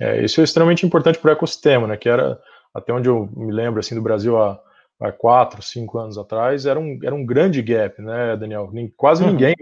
[0.00, 1.96] é, isso é extremamente importante para o ecossistema, né?
[1.96, 2.38] Que era
[2.74, 4.60] até onde eu me lembro assim do Brasil há,
[5.00, 8.70] há quatro, cinco anos atrás, era um, era um grande gap, né, Daniel?
[8.72, 9.30] Nem, quase uhum.
[9.30, 9.54] ninguém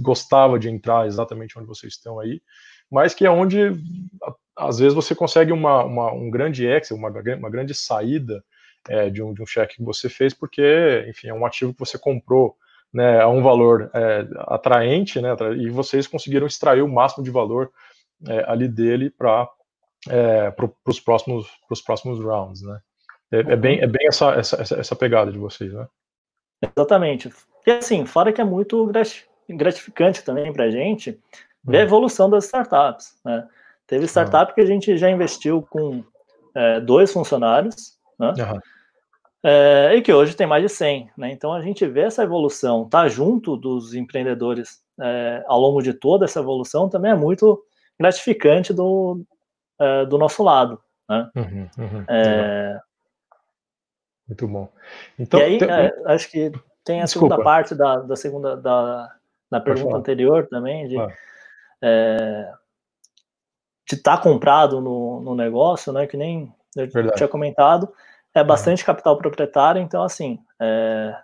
[0.00, 2.40] gostava de entrar exatamente onde vocês estão aí,
[2.90, 3.72] mas que é onde
[4.56, 8.42] às vezes você consegue uma, uma um grande exit, uma, uma grande saída
[8.88, 11.80] é, de, um, de um cheque que você fez, porque, enfim, é um ativo que
[11.80, 12.56] você comprou
[12.92, 17.70] né, a um valor é, atraente, né, e vocês conseguiram extrair o máximo de valor
[18.28, 19.48] é, ali dele para
[20.08, 21.46] é, para os próximos,
[21.84, 22.80] próximos rounds, né?
[23.30, 25.86] É, é, bem, é bem essa, essa, essa pegada de vocês, né?
[26.60, 27.32] Exatamente.
[27.66, 28.90] E assim, fora que é muito
[29.48, 31.18] gratificante também para a gente
[31.64, 31.84] ver a hum.
[31.84, 33.48] evolução das startups, né?
[33.86, 34.54] Teve startup uhum.
[34.54, 36.04] que a gente já investiu com
[36.54, 38.28] é, dois funcionários, né?
[38.38, 38.60] Uhum.
[39.44, 41.32] É, e que hoje tem mais de 100, né?
[41.32, 46.24] Então a gente vê essa evolução, tá junto dos empreendedores é, ao longo de toda
[46.24, 47.60] essa evolução também é muito
[47.98, 49.24] gratificante do,
[49.80, 50.80] uh, do nosso lado.
[51.08, 51.30] Né?
[51.36, 52.80] Uhum, uhum, é...
[54.28, 54.68] Muito bom.
[55.18, 55.68] Então, e aí, tem...
[55.70, 56.52] é, acho que
[56.84, 57.34] tem a Desculpa.
[57.34, 59.12] segunda parte da, da segunda da,
[59.50, 61.08] da pergunta anterior também, de ah.
[61.82, 62.52] é,
[63.88, 66.06] de estar tá comprado no, no negócio, né?
[66.06, 67.16] Que nem eu Verdade.
[67.16, 67.92] tinha comentado,
[68.34, 68.86] é bastante uhum.
[68.86, 71.16] capital proprietário, então assim, é,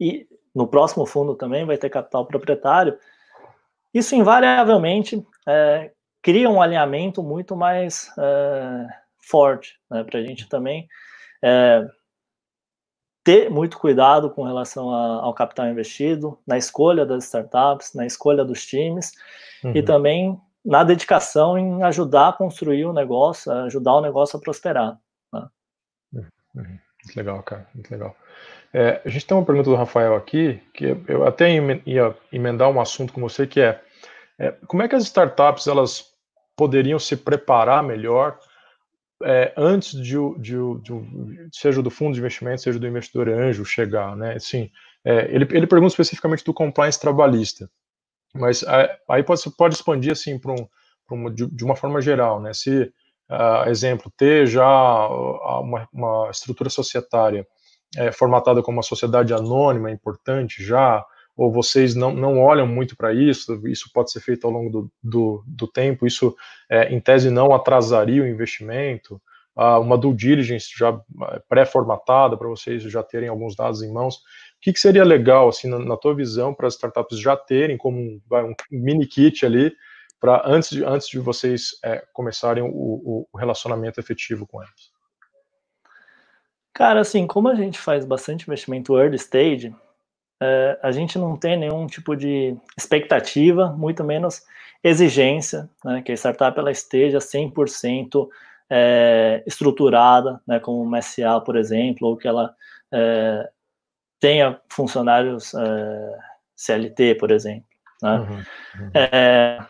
[0.00, 2.98] e no próximo fundo também vai ter capital proprietário.
[3.92, 5.92] Isso invariavelmente é,
[6.22, 8.86] cria um alinhamento muito mais é,
[9.18, 10.88] forte, né, para a gente também
[11.42, 11.86] é,
[13.24, 18.44] ter muito cuidado com relação a, ao capital investido, na escolha das startups, na escolha
[18.44, 19.12] dos times
[19.64, 19.72] uhum.
[19.74, 24.98] e também na dedicação em ajudar a construir o negócio, ajudar o negócio a prosperar.
[26.54, 26.78] Uhum.
[27.04, 28.16] Muito legal, cara, muito legal.
[28.72, 31.50] É, a gente tem uma pergunta do Rafael aqui, que eu até
[31.84, 33.80] ia emendar um assunto com você, que é,
[34.38, 36.12] é como é que as startups elas
[36.56, 38.38] poderiam se preparar melhor
[39.24, 44.16] é, antes de, de, de, seja do fundo de investimento, seja do investidor anjo chegar,
[44.16, 44.34] né?
[44.34, 44.70] Assim,
[45.04, 47.70] é, ele, ele pergunta especificamente do compliance trabalhista,
[48.34, 50.68] mas é, aí pode, pode expandir assim para um,
[51.10, 52.52] um, de, de, uma forma geral, né?
[52.52, 52.92] Se,
[53.32, 57.46] uh, exemplo, ter já uma, uma estrutura societária
[57.96, 61.04] é, formatada como uma sociedade anônima é importante já,
[61.36, 64.92] ou vocês não, não olham muito para isso, isso pode ser feito ao longo do,
[65.02, 66.34] do, do tempo, isso,
[66.70, 69.20] é, em tese, não atrasaria o investimento,
[69.54, 70.98] ah, uma due diligence já
[71.30, 74.16] é, pré-formatada para vocês já terem alguns dados em mãos.
[74.16, 74.20] O
[74.62, 77.98] que, que seria legal, assim, na, na tua visão, para as startups já terem como
[77.98, 79.72] um, um mini kit ali,
[80.22, 84.92] para antes de, antes de vocês é, começarem o, o relacionamento efetivo com elas?
[86.72, 89.74] Cara, assim, como a gente faz bastante investimento early stage,
[90.40, 94.42] é, a gente não tem nenhum tipo de expectativa, muito menos
[94.82, 98.28] exigência, né, que a startup ela esteja 100%
[98.70, 102.54] é, estruturada, né, como uma SA, por exemplo, ou que ela
[102.92, 103.50] é,
[104.20, 106.18] tenha funcionários é,
[106.54, 107.66] CLT, por exemplo.
[108.00, 108.18] Né?
[108.18, 108.90] Uhum, uhum.
[108.94, 109.64] É,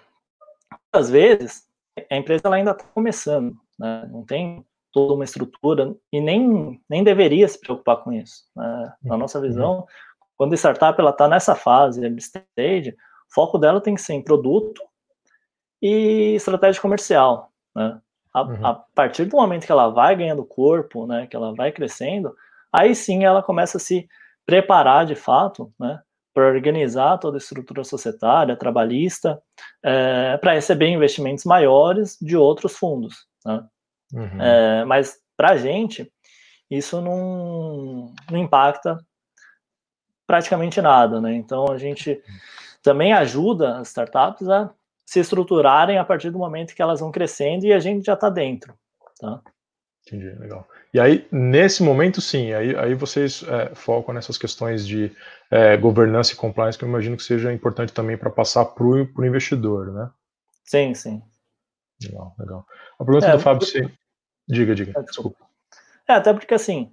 [0.93, 1.67] às vezes,
[2.11, 7.03] a empresa ela ainda está começando, né, não tem toda uma estrutura e nem, nem
[7.03, 8.45] deveria se preocupar com isso.
[8.55, 8.93] Né?
[9.03, 9.45] Na nossa uhum.
[9.45, 9.87] visão,
[10.37, 14.23] quando a startup está nessa fase, early stage, o foco dela tem que ser em
[14.23, 14.83] produto
[15.81, 18.01] e estratégia comercial, né?
[18.35, 18.67] A, uhum.
[18.67, 22.35] a, partir do momento que ela vai ganhando corpo, né, que ela vai crescendo,
[22.73, 24.09] aí sim ela começa a se
[24.47, 26.01] preparar de fato, né,
[26.35, 29.41] para organizar toda a estrutura societária, trabalhista,
[29.83, 33.27] é, para receber investimentos maiores de outros fundos.
[33.45, 33.65] Né?
[34.15, 34.43] Uhum.
[34.43, 36.11] É, mas para a gente,
[36.71, 38.99] isso não, não impacta
[40.27, 41.35] praticamente nada, né?
[41.35, 42.23] Então a gente
[42.83, 44.73] também ajuda as startups a
[45.05, 48.31] se estruturarem a partir do momento que elas vão crescendo e a gente já está
[48.31, 48.75] dentro,
[49.21, 49.43] tá?
[50.07, 50.67] Entendi, legal.
[50.95, 55.11] E aí, nesse momento, sim, aí, aí vocês é, focam nessas questões de
[55.51, 59.25] é, governança e compliance, que eu imagino que seja importante também para passar para o
[59.25, 60.11] investidor, né?
[60.65, 61.23] Sim, sim.
[62.03, 62.67] Legal, legal.
[62.99, 63.91] A pergunta é, do Fábio, sim.
[64.47, 65.47] Diga, diga, é, desculpa.
[66.07, 66.93] É, até porque, assim,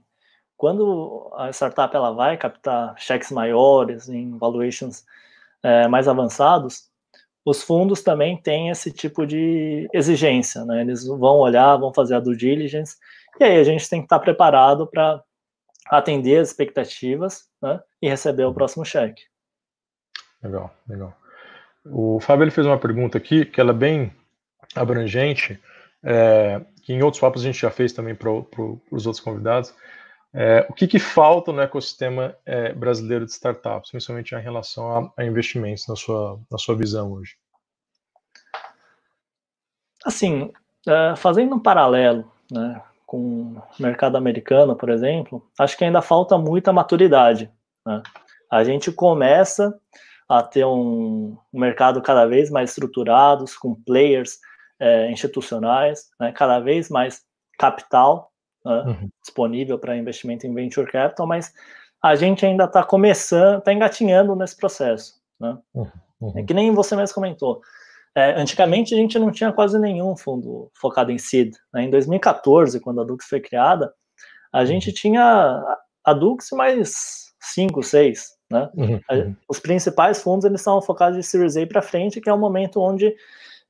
[0.55, 5.05] quando a startup ela vai captar cheques maiores, em valuations
[5.61, 6.88] é, mais avançados,
[7.45, 10.81] os fundos também têm esse tipo de exigência, né?
[10.81, 12.97] Eles vão olhar, vão fazer a due diligence,
[13.39, 15.23] e aí a gente tem que estar preparado para
[15.89, 17.79] atender as expectativas né?
[18.01, 19.23] e receber o próximo cheque.
[20.43, 21.13] Legal, legal.
[21.85, 24.13] O Fábio ele fez uma pergunta aqui que ela é bem
[24.75, 25.59] abrangente,
[26.03, 29.73] é, que em outros papos a gente já fez também para os outros convidados,
[30.33, 35.21] é, o que, que, falta no ecossistema é, brasileiro de startups, principalmente em relação a,
[35.21, 37.35] a, investimentos, na sua, na sua visão hoje?
[40.05, 40.51] Assim,
[40.87, 46.37] é, fazendo um paralelo né, com o mercado americano, por exemplo, acho que ainda falta
[46.37, 47.51] muita maturidade.
[47.85, 48.03] Né?
[48.51, 49.79] A gente começa
[50.27, 54.37] a ter um, mercado cada vez mais estruturado, com players
[54.79, 57.23] é, institucionais, né, cada vez mais
[57.57, 58.31] capital
[58.65, 59.09] né, uhum.
[59.21, 61.53] disponível para investimento em venture capital, mas
[62.01, 65.15] a gente ainda está começando, está engatinhando nesse processo.
[65.39, 65.57] Né?
[65.73, 65.91] Uhum.
[66.21, 66.33] Uhum.
[66.35, 67.61] É que nem você mesmo comentou.
[68.15, 71.53] É, antigamente a gente não tinha quase nenhum fundo focado em seed.
[71.73, 71.83] Né?
[71.83, 73.93] Em 2014, quando a Dux foi criada,
[74.51, 74.95] a gente uhum.
[74.95, 78.37] tinha a Dux mais cinco, seis.
[78.51, 78.69] Né?
[78.75, 78.99] Uhum.
[79.11, 79.35] uhum.
[79.47, 82.81] Os principais fundos eles estavam focados de Series A para frente, que é o momento
[82.81, 83.15] onde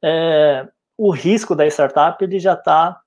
[0.04, 2.99] é, o risco da startup ele já está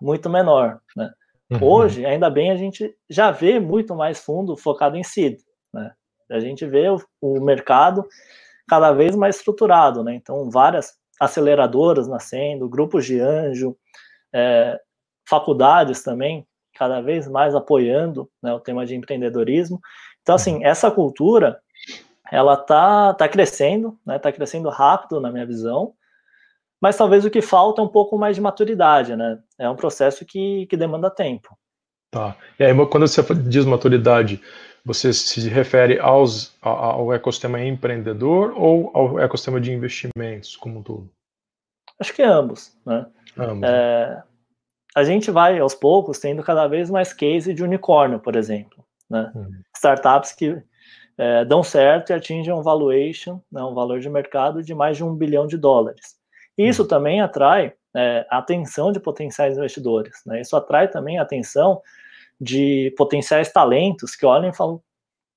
[0.00, 0.80] muito menor.
[0.96, 1.10] Né?
[1.50, 1.58] Uhum.
[1.62, 5.38] Hoje, ainda bem, a gente já vê muito mais fundo focado em seed.
[5.72, 5.92] Né?
[6.30, 8.06] A gente vê o, o mercado
[8.68, 10.04] cada vez mais estruturado.
[10.04, 10.14] Né?
[10.14, 13.76] Então, várias aceleradoras nascendo, grupos de anjo,
[14.32, 14.78] é,
[15.28, 19.80] faculdades também cada vez mais apoiando né, o tema de empreendedorismo.
[20.22, 20.66] Então, assim, uhum.
[20.66, 21.58] essa cultura
[22.30, 25.94] ela tá, tá crescendo, né, tá crescendo rápido na minha visão,
[26.80, 29.38] mas talvez o que falta é um pouco mais de maturidade, né?
[29.58, 31.56] É um processo que, que demanda tempo.
[32.10, 32.36] Tá.
[32.58, 34.40] E aí, quando você diz maturidade,
[34.84, 41.10] você se refere aos, ao ecossistema empreendedor ou ao ecossistema de investimentos como um todo?
[42.00, 43.06] Acho que ambos, né?
[43.36, 43.68] Ambos.
[43.68, 44.22] É,
[44.94, 48.84] a gente vai, aos poucos, tendo cada vez mais case de unicórnio, por exemplo.
[49.10, 49.30] Né?
[49.34, 49.62] Uhum.
[49.76, 50.62] Startups que
[51.18, 55.04] é, dão certo e atingem um valuation, né, um valor de mercado de mais de
[55.04, 56.17] um bilhão de dólares.
[56.58, 60.20] Isso também atrai é, a atenção de potenciais investidores.
[60.26, 60.40] Né?
[60.40, 61.80] Isso atrai também a atenção
[62.40, 64.82] de potenciais talentos que olham e falam: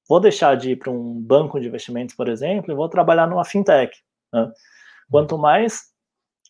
[0.09, 3.45] vou deixar de ir para um banco de investimentos, por exemplo, e vou trabalhar numa
[3.45, 3.95] fintech.
[4.33, 4.51] Né?
[5.09, 5.91] Quanto mais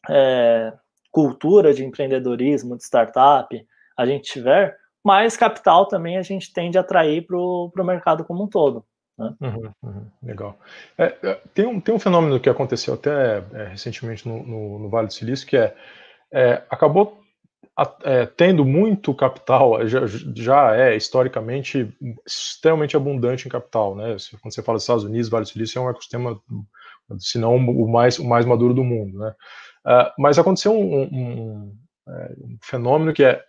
[0.10, 0.73] é,
[1.12, 6.81] cultura de empreendedorismo, de startup a gente tiver, mais capital também a gente tende a
[6.81, 8.86] atrair para o mercado como um todo.
[9.21, 9.36] Né?
[9.39, 10.57] Uhum, uhum, legal.
[10.97, 14.89] É, é, tem, um, tem um fenômeno que aconteceu até é, recentemente no, no, no,
[14.89, 15.75] Vale do Silício, que é,
[16.31, 17.21] é acabou
[18.03, 23.95] é, tendo muito capital, já, já, é historicamente extremamente abundante em capital.
[23.95, 24.15] Né?
[24.41, 26.41] Quando você fala dos Estados Unidos, Vale do Silício é um ecossistema,
[27.19, 29.19] se não o mais, o mais maduro do mundo.
[29.19, 29.36] Né?
[29.86, 33.43] Uh, mas aconteceu um, um, um fenômeno que é,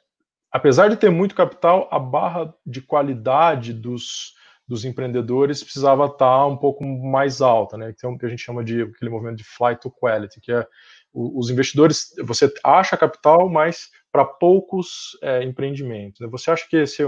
[0.50, 4.35] apesar de ter muito capital, a barra de qualidade dos
[4.72, 7.92] dos empreendedores precisava estar um pouco mais alta, né?
[7.94, 10.66] Então, que a gente chama de aquele movimento de flight to quality, que é
[11.12, 16.20] os investidores, você acha capital, mas para poucos é, empreendimentos.
[16.20, 16.28] Né?
[16.28, 17.02] Você acha que esse,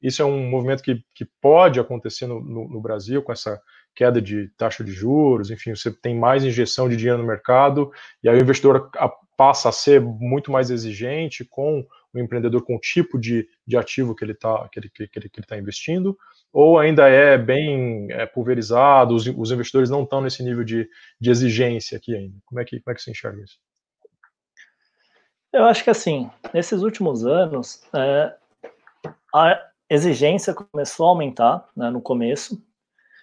[0.00, 3.60] isso é um movimento que, que pode acontecer no, no, no, Brasil com essa
[3.96, 7.90] queda de taxa de juros, enfim, você tem mais injeção de dinheiro no mercado
[8.22, 8.92] e aí o investidor
[9.36, 11.84] passa a ser muito mais exigente com
[12.20, 15.40] empreendedor, com o tipo de, de ativo que ele está que ele, que ele, que
[15.40, 16.16] ele tá investindo,
[16.52, 20.88] ou ainda é bem é, pulverizado, os, os, investidores não estão nesse nível de,
[21.20, 22.36] de exigência aqui ainda?
[22.44, 23.58] Como é, que, como é que você enxerga isso?
[25.52, 28.34] Eu acho que assim, nesses últimos anos, é,
[29.34, 32.62] a exigência começou a aumentar né, no começo,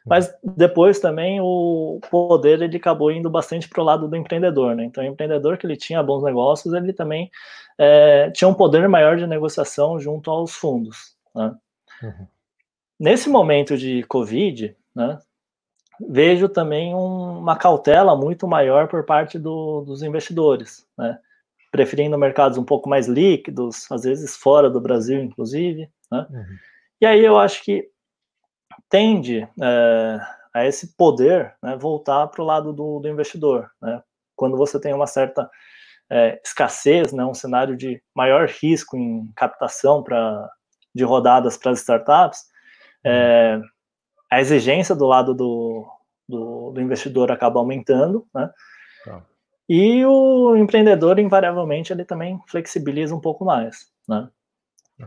[0.06, 4.84] mas depois também o poder ele acabou indo bastante para o lado do empreendedor, né?
[4.84, 7.32] Então, o empreendedor que ele tinha bons negócios, ele também
[7.78, 11.56] é, tinha um poder maior de negociação junto aos fundos, né?
[12.04, 12.28] Uhum.
[13.00, 15.20] Nesse momento de Covid, né,
[16.10, 21.18] vejo também um, uma cautela muito maior por parte do, dos investidores, né,
[21.72, 25.89] preferindo mercados um pouco mais líquidos, às vezes fora do Brasil, inclusive.
[26.10, 26.58] Né, uhum.
[27.02, 27.89] E aí eu acho que
[28.89, 30.19] tende é,
[30.53, 33.69] a esse poder né, voltar para o lado do, do investidor.
[33.81, 34.01] Né,
[34.35, 35.49] quando você tem uma certa
[36.09, 40.49] é, escassez, né, um cenário de maior risco em captação pra,
[40.93, 42.39] de rodadas para as startups,
[43.03, 43.59] é,
[44.31, 45.88] a exigência do lado do,
[46.27, 48.49] do, do, investidor acaba aumentando, né?
[49.03, 49.23] Tá.
[49.69, 54.29] E o empreendedor, invariavelmente, ele também flexibiliza um pouco mais, né?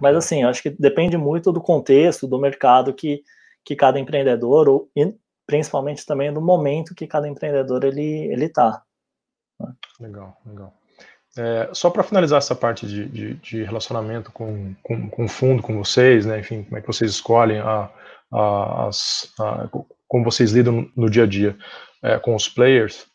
[0.00, 3.22] Mas assim, eu acho que depende muito do contexto, do mercado que,
[3.68, 5.14] que cada empreendedor, ou, e
[5.46, 8.83] principalmente também do momento que cada empreendedor ele está.
[9.61, 9.74] Né?
[10.00, 10.72] Legal, legal.
[11.37, 15.62] É, só para finalizar essa parte de, de, de relacionamento com, com, com, o fundo,
[15.62, 16.40] com vocês, né?
[16.40, 17.90] Enfim, como é que vocês escolhem a,
[18.33, 19.68] a, as, a,
[20.09, 21.54] como vocês lidam no, no dia a dia
[22.02, 23.07] é, com os players.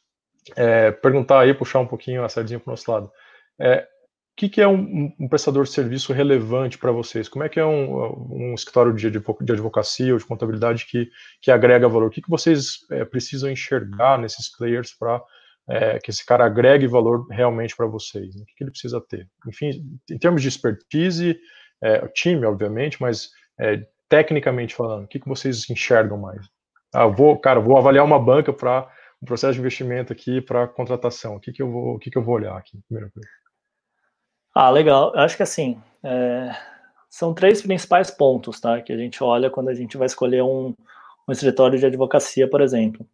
[0.55, 3.11] É, perguntar aí, puxar um pouquinho a sardinha para o nosso lado.
[3.59, 3.87] É,
[4.35, 7.29] que, que é um, um, prestador de serviço relevante para vocês?
[7.29, 9.17] Como é que é um, um escritório de, de,
[9.51, 11.09] advocacia ou de contabilidade que,
[11.41, 12.07] que agrega valor?
[12.07, 15.21] O que, que vocês é, precisam enxergar nesses players para
[15.69, 18.35] é, que esse cara agregue valor realmente para vocês?
[18.35, 19.27] O que, que, ele precisa ter?
[19.47, 21.37] Enfim, em termos de expertise,
[21.81, 26.43] é, time, obviamente, mas é, tecnicamente falando, o que, que vocês enxergam mais?
[26.91, 28.89] Ah, vou, cara, vou avaliar uma banca para
[29.21, 31.35] um processo de investimento aqui para contratação.
[31.35, 32.79] O que, que eu vou, o que, que eu vou olhar aqui?
[32.87, 33.42] Primeira coisa.
[34.53, 35.11] Ah, legal.
[35.15, 36.55] Eu acho que assim, é,
[37.09, 38.81] são três principais pontos, tá?
[38.81, 40.75] Que a gente olha quando a gente vai escolher um,
[41.27, 43.05] um escritório de advocacia, por exemplo.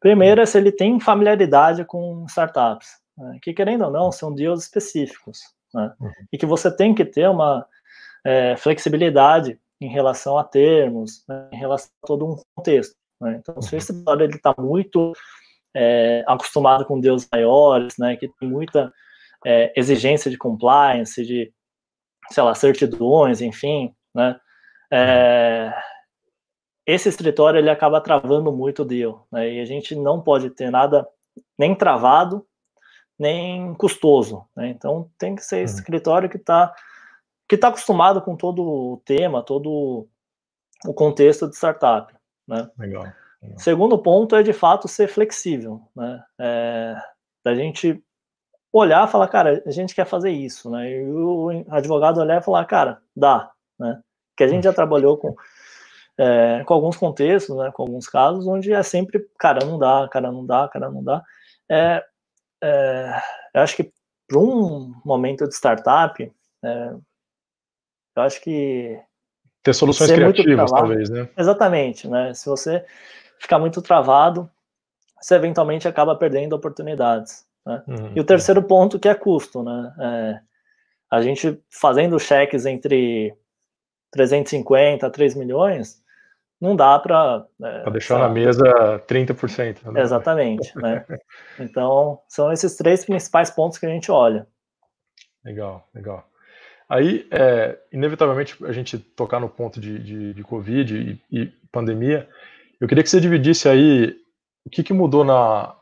[0.00, 4.62] Primeiro é se ele tem familiaridade com startups, né, que querendo ou não são deals
[4.62, 5.40] específicos,
[5.74, 6.10] né, uhum.
[6.32, 7.66] e que você tem que ter uma
[8.24, 12.96] é, flexibilidade em relação a termos, né, em relação a todo um contexto.
[13.20, 13.36] Né.
[13.40, 15.12] Então, se o escritório está muito
[15.74, 18.90] é, acostumado com deals maiores, né, que tem muita
[19.44, 21.52] é, exigência de compliance, de,
[22.30, 24.38] sei lá, certidões, enfim, né,
[24.92, 25.72] é,
[26.86, 29.48] esse escritório ele acaba travando muito o deal, né?
[29.48, 31.06] E a gente não pode ter nada
[31.56, 32.44] nem travado,
[33.18, 34.68] nem custoso, né?
[34.68, 35.64] Então tem que ser uhum.
[35.64, 36.74] escritório que está
[37.48, 40.08] que está acostumado com todo o tema, todo
[40.86, 42.12] o contexto de startup,
[42.46, 42.68] né?
[42.78, 43.04] Legal.
[43.42, 43.58] legal.
[43.58, 46.22] Segundo ponto é de fato ser flexível, né?
[46.38, 46.96] É,
[47.44, 48.02] da gente
[48.72, 50.90] olhar e falar, cara, a gente quer fazer isso, né?
[50.90, 54.00] E o advogado olhar e falar, cara, dá, né?
[54.36, 55.34] Que a gente já trabalhou com
[56.20, 60.30] é, com alguns contextos, né, com alguns casos, onde é sempre, cara, não dá, cara,
[60.30, 61.22] não dá, cara, não dá.
[61.70, 62.04] É,
[62.62, 63.22] é,
[63.54, 63.90] eu acho que
[64.28, 66.22] para um momento de startup,
[66.62, 66.90] é,
[68.16, 69.00] eu acho que
[69.62, 71.28] ter soluções criativas, travado, talvez, né?
[71.38, 72.34] Exatamente, né?
[72.34, 72.84] Se você
[73.38, 74.50] ficar muito travado,
[75.20, 77.46] você eventualmente acaba perdendo oportunidades.
[77.66, 77.82] Né?
[77.86, 78.12] Uhum.
[78.16, 79.94] E o terceiro ponto que é custo, né?
[80.00, 80.40] É,
[81.10, 83.34] a gente fazendo cheques entre
[84.12, 86.00] 350 a 3 milhões,
[86.60, 87.46] não dá para.
[87.62, 88.62] É, deixar na mesa
[89.08, 89.92] 30%.
[89.92, 90.00] Né?
[90.02, 90.76] Exatamente.
[90.76, 91.04] né?
[91.58, 94.46] Então, são esses três principais pontos que a gente olha.
[95.44, 96.26] Legal, legal.
[96.88, 102.28] Aí, é, inevitavelmente, a gente tocar no ponto de, de, de Covid e, e, pandemia,
[102.80, 104.16] eu queria que você dividisse aí
[104.64, 105.74] o que, que mudou na,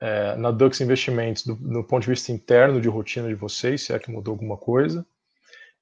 [0.00, 3.92] é, na Dux Investimentos do, do, ponto de vista interno de rotina de vocês, se
[3.92, 5.04] é que mudou alguma coisa,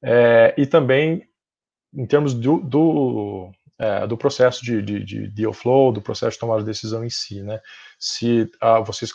[0.02, 1.28] é, e também
[1.94, 6.40] em termos do, do, é, do processo de, de, de, deal flow, do processo de
[6.40, 7.60] tomada de decisão em si, né?
[7.98, 9.12] Se ah, vocês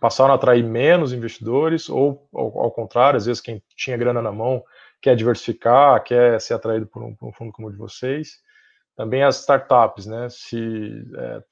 [0.00, 4.32] passaram a atrair menos investidores ou, ao, ao, contrário, às vezes quem tinha grana na
[4.32, 4.62] mão
[5.02, 8.38] quer diversificar, quer ser atraído por um, por um fundo como o de vocês.
[8.96, 10.28] Também as startups, né?
[10.30, 11.42] Se é,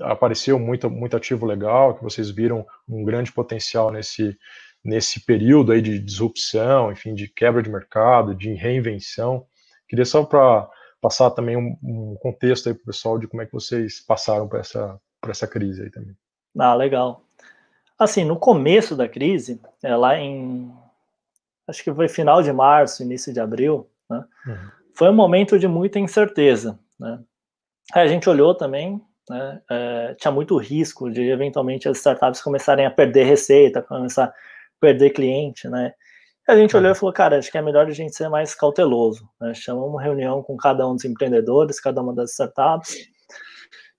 [0.00, 4.36] apareceu muito, muito ativo legal, que vocês viram um grande potencial nesse,
[4.84, 9.46] nesse período aí de disrupção, enfim, de quebra de mercado, de reinvenção.
[9.88, 10.68] Queria só para
[11.00, 14.48] passar também um, um contexto aí para o pessoal de como é que vocês passaram
[14.48, 16.16] por essa, por essa crise aí também.
[16.58, 17.22] Ah, legal.
[17.98, 20.72] Assim, no começo da crise, é, lá em.
[21.66, 24.70] Acho que foi final de março, início de abril, né, uhum.
[24.94, 26.78] foi um momento de muita incerteza.
[26.98, 27.18] Né?
[27.94, 32.90] A gente olhou também, né, é, tinha muito risco de eventualmente as startups começarem a
[32.90, 34.34] perder receita, começar a
[34.80, 35.92] perder cliente, né?
[36.46, 38.54] E a gente olhou e falou, cara, acho que é melhor a gente ser mais
[38.54, 39.26] cauteloso.
[39.40, 39.54] Né?
[39.54, 42.94] Chamamos uma reunião com cada um dos empreendedores, cada uma das startups,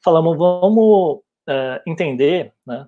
[0.03, 2.87] falamos, vamos é, entender, né,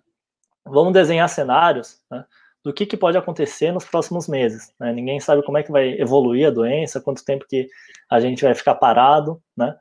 [0.64, 2.24] vamos desenhar cenários né,
[2.64, 4.72] do que, que pode acontecer nos próximos meses.
[4.80, 4.94] Né?
[4.94, 7.68] Ninguém sabe como é que vai evoluir a doença, quanto tempo que
[8.10, 9.76] a gente vai ficar parado, né?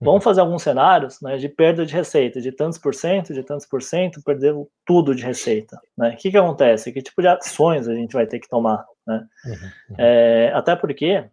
[0.00, 3.64] Vamos fazer alguns cenários né, de perda de receita, de tantos por cento, de tantos
[3.64, 5.80] por cento, perder tudo de receita.
[5.96, 6.10] Né?
[6.10, 6.92] O que, que acontece?
[6.92, 8.84] Que tipo de ações a gente vai ter que tomar?
[9.06, 9.26] Né?
[9.46, 9.96] Uhum, uhum.
[9.96, 11.24] É, até porque,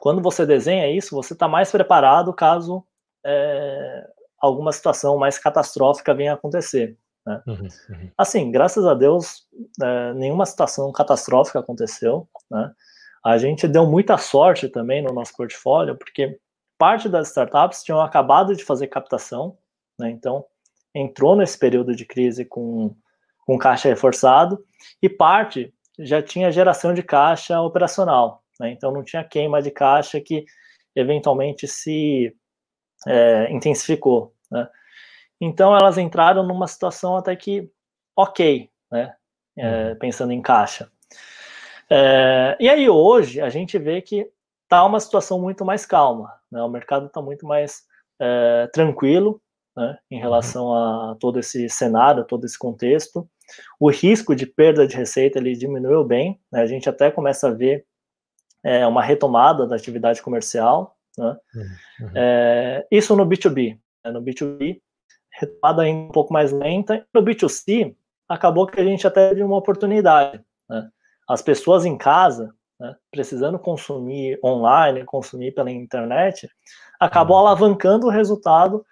[0.00, 2.84] quando você desenha isso, você está mais preparado caso
[3.24, 4.04] é,
[4.40, 6.96] alguma situação mais catastrófica venha a acontecer.
[7.24, 7.40] Né?
[7.46, 8.10] Uhum, uhum.
[8.18, 9.46] Assim, graças a Deus,
[9.80, 12.28] é, nenhuma situação catastrófica aconteceu.
[12.50, 12.72] Né?
[13.24, 16.38] A gente deu muita sorte também no nosso portfólio, porque
[16.78, 19.56] parte das startups tinham acabado de fazer captação,
[19.98, 20.10] né?
[20.10, 20.44] então
[20.94, 22.94] entrou nesse período de crise com,
[23.46, 24.64] com caixa reforçado,
[25.02, 28.70] e parte já tinha geração de caixa operacional, né?
[28.70, 30.44] então não tinha queima de caixa que
[30.94, 32.34] eventualmente se
[33.06, 34.34] é, intensificou.
[34.50, 34.68] Né?
[35.40, 37.70] Então elas entraram numa situação até que
[38.16, 39.14] ok, né?
[39.58, 39.98] É, uhum.
[39.98, 40.90] pensando em caixa.
[41.88, 44.30] É, e aí hoje a gente vê que
[44.64, 46.62] está uma situação muito mais calma, né?
[46.62, 47.82] O mercado está muito mais
[48.18, 49.40] é, tranquilo,
[49.76, 49.98] né?
[50.10, 53.28] Em relação a todo esse cenário, todo esse contexto.
[53.78, 56.62] O risco de perda de receita ele diminuiu bem, né?
[56.62, 57.84] A gente até começa a ver
[58.64, 61.36] é, uma retomada da atividade comercial, né?
[61.54, 62.10] Uhum.
[62.14, 63.78] É, isso no B2B.
[64.04, 64.10] Né?
[64.10, 64.80] No B2B
[65.38, 67.06] retomada ainda um pouco mais lenta.
[67.12, 67.94] No B2C,
[68.26, 70.42] acabou que a gente até teve uma oportunidade.
[70.68, 70.88] Né?
[71.28, 76.48] As pessoas em casa, né, precisando consumir online, consumir pela internet,
[77.00, 77.46] acabou uhum.
[77.46, 78.84] alavancando o resultado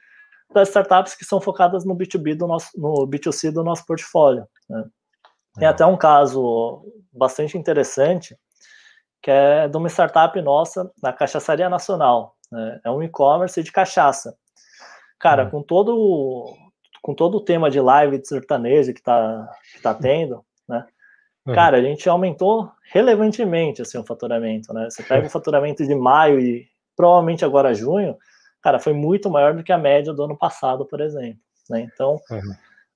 [0.53, 4.47] das startups que são focadas no B2B do nosso, no B2C do nosso portfólio.
[4.69, 4.85] Né?
[5.59, 8.37] Tem até um caso bastante interessante,
[9.23, 12.37] que é de uma startup nossa na Cachaçaria Nacional.
[12.51, 12.81] Né?
[12.85, 14.37] É um e-commerce de cachaça.
[15.19, 15.51] Cara, uhum.
[15.51, 16.55] com todo
[17.03, 20.43] com todo o tema de live de sertanejo que tá, que tá tendo?
[21.47, 21.55] Uhum.
[21.55, 24.89] Cara, a gente aumentou relevantemente assim, o faturamento, né?
[24.89, 26.67] Você pega o faturamento de maio e
[26.97, 28.17] provavelmente agora junho,
[28.63, 31.41] cara, foi muito maior do que a média do ano passado, por exemplo.
[31.69, 31.89] Né?
[31.93, 32.55] Então, uhum.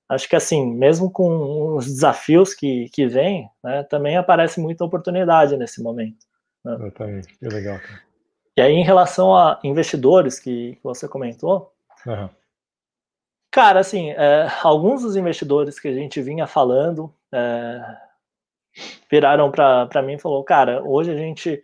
[0.09, 5.57] acho que assim, mesmo com os desafios que, que vêm, né, também aparece muita oportunidade
[5.57, 6.25] nesse momento.
[6.63, 6.75] Né?
[6.75, 7.79] Exatamente, que legal.
[7.79, 8.09] Cara.
[8.57, 11.71] E aí, em relação a investidores que, que você comentou,
[12.05, 12.29] Uhum.
[13.51, 17.97] Cara, assim, é, alguns dos investidores que a gente vinha falando é,
[19.09, 21.63] viraram para mim e falou, cara, hoje a gente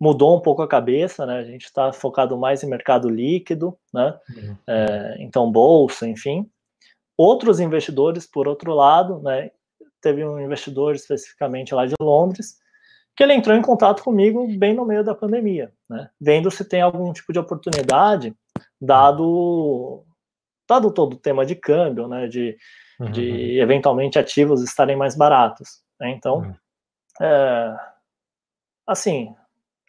[0.00, 1.38] mudou um pouco a cabeça, né?
[1.38, 4.16] A gente está focado mais em mercado líquido, né?
[4.36, 4.56] Uhum.
[4.66, 6.48] É, então bolsa, enfim.
[7.16, 9.50] Outros investidores, por outro lado, né?
[10.00, 12.56] Teve um investidor especificamente lá de Londres
[13.16, 16.08] que ele entrou em contato comigo bem no meio da pandemia, né?
[16.20, 18.32] Vendo se tem algum tipo de oportunidade
[18.80, 20.04] dado
[20.68, 22.56] dado todo o tema de câmbio, né, de,
[23.00, 23.10] uhum.
[23.10, 25.80] de eventualmente ativos estarem mais baratos.
[26.00, 26.10] Né?
[26.10, 26.54] Então, uhum.
[27.20, 27.76] é,
[28.86, 29.34] assim,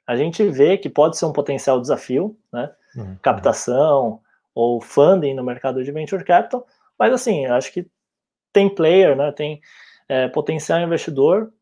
[0.08, 3.16] a gente vê que pode ser um potencial desafio, né, uhum.
[3.22, 4.22] captação
[4.56, 6.66] ou funding no mercado de venture capital,
[6.98, 7.88] mas assim, acho que
[8.52, 9.62] tem player, né, tem
[10.08, 11.54] é, potencial investidor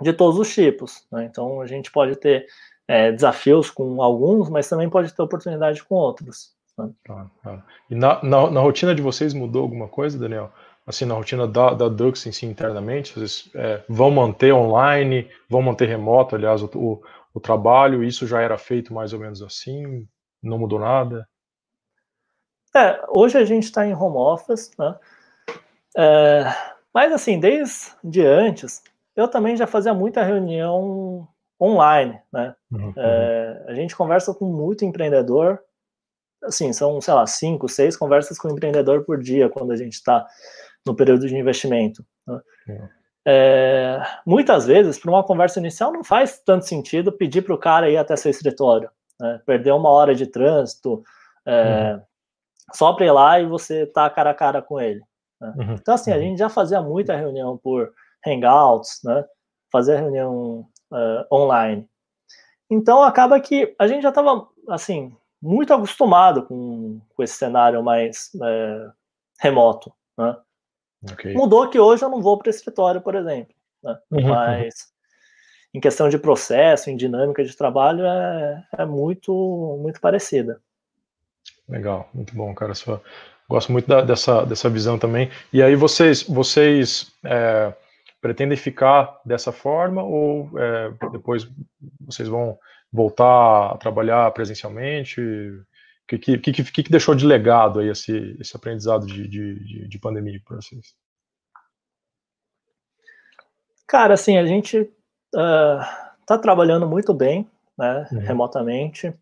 [0.00, 1.06] de todos os tipos.
[1.10, 1.24] Né?
[1.24, 2.46] Então, a gente pode ter
[2.86, 6.52] é, desafios com alguns, mas também pode ter oportunidade com outros.
[6.78, 6.90] Né?
[7.08, 7.62] Ah, ah.
[7.90, 10.52] E na, na, na, rotina de vocês mudou alguma coisa, Daniel?
[10.86, 15.62] Assim, na rotina da, da Dux em si internamente, vocês é, vão manter online, vão
[15.62, 17.02] manter remoto, aliás, o, o,
[17.32, 20.06] o, trabalho, isso já era feito mais ou menos assim,
[20.42, 21.28] não mudou nada?
[22.74, 24.96] É, hoje a gente está em home office, né?
[25.96, 26.44] É,
[26.92, 28.82] mas assim, desde antes,
[29.14, 31.28] eu também já fazia muita reunião
[31.60, 32.56] online, né?
[32.72, 32.92] Uhum.
[32.96, 35.60] É, a gente conversa com muito empreendedor,
[36.42, 40.26] assim, são, sei lá, cinco, seis conversas com empreendedor por dia quando a gente está
[40.86, 42.04] no período de investimento.
[42.26, 42.40] Né?
[42.68, 42.88] Uhum.
[43.24, 47.88] É, muitas vezes, para uma conversa inicial, não faz tanto sentido pedir para o cara
[47.88, 49.40] ir até seu escritório, né?
[49.46, 51.02] perder uma hora de trânsito,
[51.46, 52.02] é, uhum.
[52.72, 55.02] só para ir lá e você tá cara a cara com ele.
[55.40, 55.54] Né?
[55.56, 55.74] Uhum.
[55.74, 56.22] Então, assim, a uhum.
[56.22, 57.92] gente já fazia muita reunião por
[58.26, 59.24] Hangouts, né?
[59.70, 61.88] Fazia reunião uh, online.
[62.70, 68.30] Então acaba que a gente já estava assim muito acostumado com, com esse cenário mais
[68.42, 68.90] é,
[69.40, 69.92] remoto.
[70.16, 70.36] Né?
[71.12, 71.34] Okay.
[71.34, 73.54] Mudou que hoje eu não vou para o escritório, por exemplo.
[73.82, 73.98] Né?
[74.10, 74.28] Uhum.
[74.28, 74.92] Mas
[75.74, 80.60] em questão de processo, em dinâmica de trabalho, é, é muito, muito parecida.
[81.68, 82.74] Legal, muito bom, cara.
[82.74, 83.00] Só,
[83.48, 85.30] gosto muito da, dessa, dessa visão também.
[85.52, 87.72] E aí vocês, vocês é,
[88.20, 91.48] pretendem ficar dessa forma ou é, depois
[92.00, 92.58] vocês vão
[92.92, 95.20] voltar a trabalhar presencialmente?
[96.04, 99.98] O que, que, que, que, deixou de legado aí esse, esse aprendizado de, de, de
[99.98, 100.94] pandemia para vocês?
[103.86, 104.90] Cara, assim, a gente
[105.32, 107.48] está uh, trabalhando muito bem,
[107.78, 108.18] né, uhum.
[108.18, 109.14] remotamente.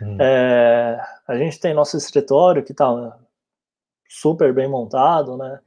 [0.00, 0.16] Uhum.
[0.20, 3.18] É, a gente tem nosso escritório que está
[4.08, 5.60] super bem montado, né?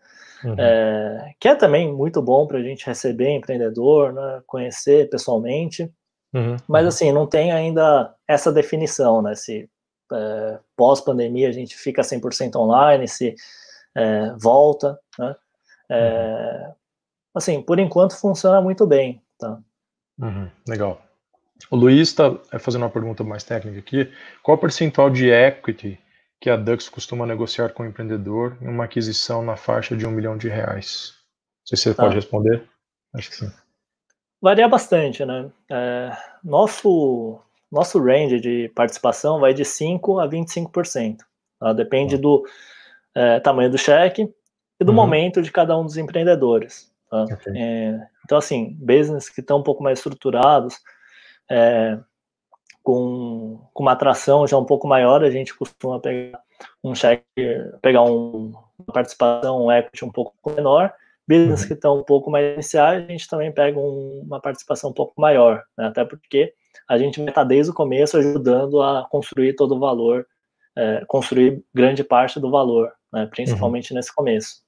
[0.44, 0.56] Uhum.
[0.58, 5.90] É, que é também muito bom para a gente receber empreendedor, né, conhecer pessoalmente,
[6.34, 6.58] uhum.
[6.68, 9.70] mas assim, não tem ainda essa definição, né, se
[10.14, 13.36] é, pós-pandemia a gente fica 100% online, se
[13.96, 15.36] é, volta, né,
[15.90, 16.74] é, uhum.
[17.36, 19.60] assim, por enquanto funciona muito bem, tá?
[20.20, 20.50] Uhum.
[20.68, 21.02] Legal.
[21.70, 24.12] O Luiz está é, fazendo uma pergunta mais técnica aqui.
[24.42, 26.00] Qual o percentual de equity
[26.40, 30.12] que a Dux costuma negociar com o empreendedor em uma aquisição na faixa de um
[30.12, 31.14] milhão de reais?
[31.62, 32.04] Não sei se você tá.
[32.04, 32.64] pode responder.
[33.16, 33.52] Acho que sim.
[34.42, 35.50] Varia bastante, né?
[35.72, 36.12] É,
[36.44, 37.40] nosso,
[37.74, 41.18] nosso range de participação vai de 5% a 25%.
[41.60, 41.74] Tá?
[41.74, 42.22] Depende tá.
[42.22, 42.46] do
[43.16, 44.32] é, tamanho do cheque
[44.80, 44.96] e do uhum.
[44.96, 46.92] momento de cada um dos empreendedores.
[47.10, 47.24] Tá?
[47.24, 47.54] Okay.
[47.56, 50.80] É, então, assim, business que estão um pouco mais estruturados,
[51.50, 51.98] é,
[52.84, 56.40] com, com uma atração já um pouco maior, a gente costuma pegar
[56.84, 57.24] um cheque,
[57.82, 60.94] pegar um, uma participação, um equity um pouco menor.
[61.28, 61.68] Business uhum.
[61.68, 65.20] que estão um pouco mais iniciais, a gente também pega um, uma participação um pouco
[65.20, 65.88] maior, né?
[65.88, 66.54] até porque
[66.90, 70.26] a gente vai estar desde o começo ajudando a construir todo o valor,
[70.76, 73.28] é, construir grande parte do valor, né?
[73.28, 73.98] principalmente uhum.
[73.98, 74.64] nesse começo.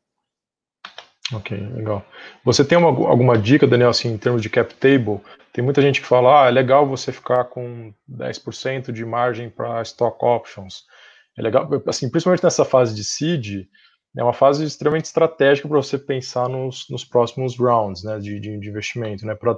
[1.33, 2.05] Ok, legal.
[2.43, 5.19] Você tem uma, alguma dica, Daniel, assim, em termos de cap table?
[5.51, 9.81] Tem muita gente que fala, ah, é legal você ficar com 10% de margem para
[9.81, 10.83] stock options.
[11.37, 13.67] É legal, assim, principalmente nessa fase de seed,
[14.17, 18.59] é uma fase extremamente estratégica para você pensar nos, nos próximos rounds né, de, de,
[18.59, 19.57] de investimento, né, para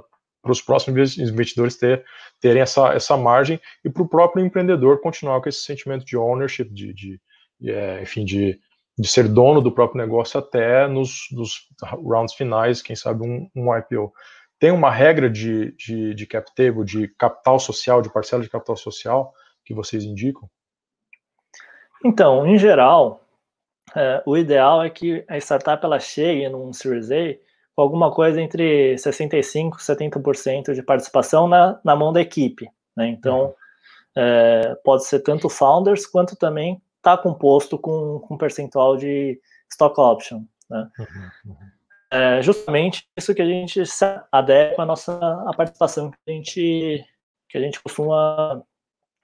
[0.52, 2.04] os próximos investidores ter,
[2.40, 6.68] terem essa, essa margem e para o próprio empreendedor continuar com esse sentimento de ownership,
[6.70, 7.20] de, de,
[7.60, 8.58] de é, enfim, de,
[8.98, 13.76] de ser dono do próprio negócio até nos, nos rounds finais, quem sabe um, um
[13.76, 14.12] IPO.
[14.58, 18.76] Tem uma regra de, de, de cap table, de capital social, de parcela de capital
[18.76, 19.32] social,
[19.64, 20.48] que vocês indicam?
[22.04, 23.24] Então, em geral,
[23.94, 27.47] é, o ideal é que a startup ela chegue num Series A
[27.80, 32.68] alguma coisa entre 65% e 70% de participação na, na mão da equipe.
[32.96, 33.08] Né?
[33.08, 33.54] Então, uhum.
[34.16, 40.42] é, pode ser tanto founders quanto também está composto com, com percentual de stock option.
[40.68, 40.88] Né?
[40.98, 41.78] Uhum, uhum
[42.10, 43.82] é justamente isso que a gente
[44.32, 45.12] adequa a nossa
[45.46, 47.04] a participação que a gente
[47.48, 48.62] que a gente costuma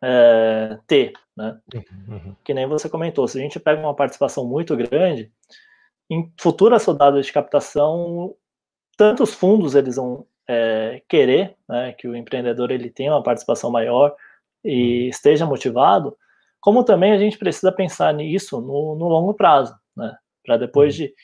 [0.02, 1.58] é, ter, né?
[2.08, 2.36] Uhum.
[2.44, 5.30] Que nem você comentou, se a gente pega uma participação muito grande,
[6.10, 8.34] em futuras rodadas de captação,
[8.96, 14.14] tantos fundos eles vão é, querer, né, que o empreendedor ele tenha uma participação maior
[14.64, 15.08] e uhum.
[15.08, 16.16] esteja motivado,
[16.60, 20.16] como também a gente precisa pensar nisso no, no longo prazo, né?
[20.44, 21.06] Para depois uhum.
[21.06, 21.14] de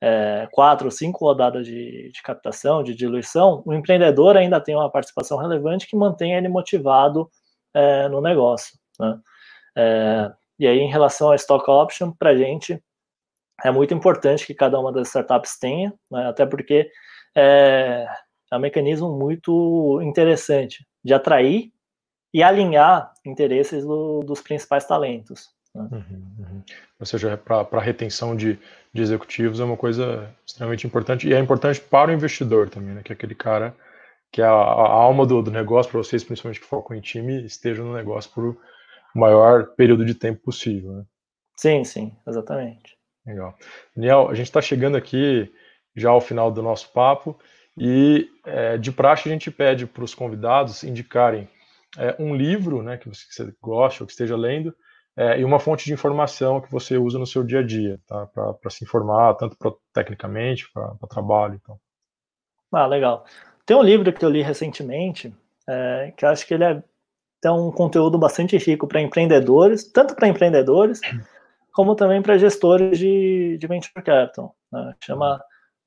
[0.00, 4.90] é, quatro ou cinco rodadas de, de, captação, de diluição, o empreendedor ainda tem uma
[4.90, 7.30] participação relevante que mantém ele motivado
[7.74, 8.78] é, no negócio.
[9.00, 9.18] Né?
[9.76, 12.82] É, e aí, em relação a stock option, para a gente
[13.64, 16.26] é muito importante que cada uma das startups tenha, né?
[16.26, 16.90] até porque
[17.36, 18.06] é,
[18.50, 21.70] é um mecanismo muito interessante de atrair
[22.32, 25.50] e alinhar interesses do, dos principais talentos.
[25.74, 25.88] Né?
[25.92, 26.62] Uhum, uhum.
[26.98, 28.58] Ou seja, para a retenção de,
[28.92, 33.02] de executivos é uma coisa extremamente importante e é importante para o investidor também, né?
[33.02, 33.76] Que é aquele cara
[34.32, 37.44] que é a, a alma do, do negócio para vocês, principalmente que focam em time,
[37.44, 38.56] estejam no negócio por
[39.14, 41.04] o maior período de tempo possível, né?
[41.56, 42.96] Sim, sim, exatamente.
[43.26, 43.56] Legal.
[43.94, 45.50] Daniel, a gente está chegando aqui
[45.96, 47.38] já ao final do nosso papo
[47.76, 51.48] e é, de praxe a gente pede para os convidados indicarem
[51.98, 54.74] é, um livro, né, que você, goste ou que esteja lendo
[55.16, 58.26] é, e uma fonte de informação que você usa no seu dia a dia, tá?
[58.26, 61.54] Para se informar, tanto pra, tecnicamente, para trabalho.
[61.54, 61.78] Então.
[62.70, 63.24] Ah, legal.
[63.64, 65.34] Tem um livro que eu li recentemente,
[65.66, 66.82] é, que eu acho que ele é,
[67.40, 71.00] tem um conteúdo bastante rico para empreendedores, tanto para empreendedores,
[71.72, 74.54] como também para gestores de, de venture capital.
[74.70, 74.94] Né?
[75.02, 75.42] Chama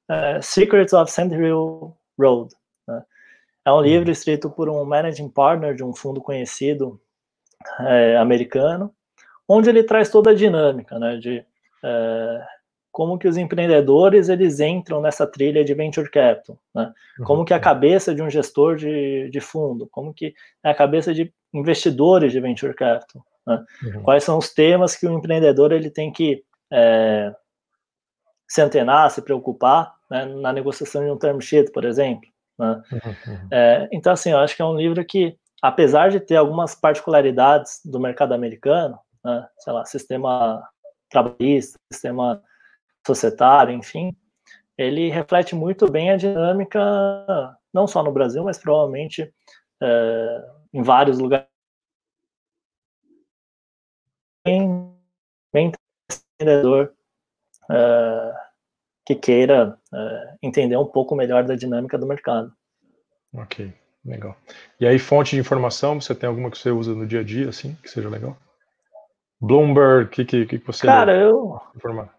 [0.09, 2.53] é, Secrets of Sand Hill Road.
[2.87, 3.03] Né?
[3.65, 4.11] É um livro uhum.
[4.11, 6.99] escrito por um managing partner de um fundo conhecido
[7.81, 8.93] é, americano,
[9.47, 11.45] onde ele traz toda a dinâmica, né, de
[11.83, 12.45] é,
[12.91, 16.91] como que os empreendedores eles entram nessa trilha de venture capital, né?
[17.19, 17.25] Uhum.
[17.25, 20.33] Como que a cabeça de um gestor de, de fundo, como que
[20.63, 23.63] é a cabeça de investidores de venture capital, né?
[23.83, 24.03] Uhum.
[24.03, 27.33] Quais são os temas que o empreendedor ele tem que é,
[28.47, 32.27] se antenar, se preocupar né, na negociação de um term sheet, por exemplo.
[32.57, 32.81] Né?
[32.91, 33.47] Uhum.
[33.51, 37.79] É, então, assim, eu acho que é um livro que, apesar de ter algumas particularidades
[37.85, 40.61] do mercado americano, né, sei lá, sistema
[41.09, 42.41] trabalhista, sistema
[43.05, 44.15] societário, enfim,
[44.77, 46.79] ele reflete muito bem a dinâmica,
[47.73, 49.33] não só no Brasil, mas provavelmente
[49.81, 51.47] é, em vários lugares.
[54.45, 54.95] Bem,
[55.53, 55.71] bem
[56.39, 56.93] entendedor
[57.69, 58.33] é,
[59.09, 62.53] que queira é, entender um pouco melhor da dinâmica do mercado.
[63.33, 63.73] Ok,
[64.05, 64.37] legal.
[64.79, 67.49] E aí, fonte de informação, você tem alguma que você usa no dia a dia,
[67.49, 68.37] assim, que seja legal?
[69.41, 71.59] Bloomberg, o que, que, que você Cara, eu...
[71.75, 72.13] Informar?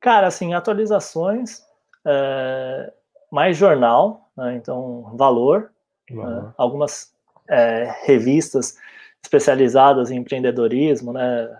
[0.00, 1.64] Cara, assim, atualizações,
[2.06, 2.92] é,
[3.32, 5.72] mais jornal, né, então valor,
[6.10, 7.10] né, algumas
[7.48, 8.76] é, revistas
[9.22, 11.58] especializadas em empreendedorismo né,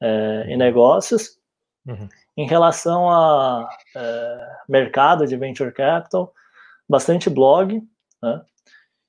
[0.00, 1.38] é, e negócios.
[1.86, 2.08] Uhum.
[2.38, 6.32] Em relação a é, mercado de venture capital,
[6.88, 7.82] bastante blog,
[8.22, 8.42] né,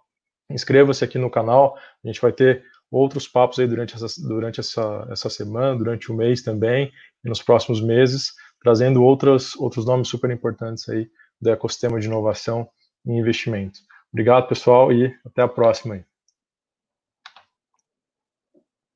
[0.50, 1.76] inscreva-se aqui no canal.
[2.04, 6.14] A gente vai ter outros papos aí durante essa, durante essa, essa semana, durante o
[6.14, 6.92] mês também,
[7.24, 11.08] e nos próximos meses, trazendo outros, outros nomes super importantes aí
[11.40, 12.68] do ecossistema de inovação
[13.06, 13.80] e investimento.
[14.12, 16.11] Obrigado, pessoal, e até a próxima aí.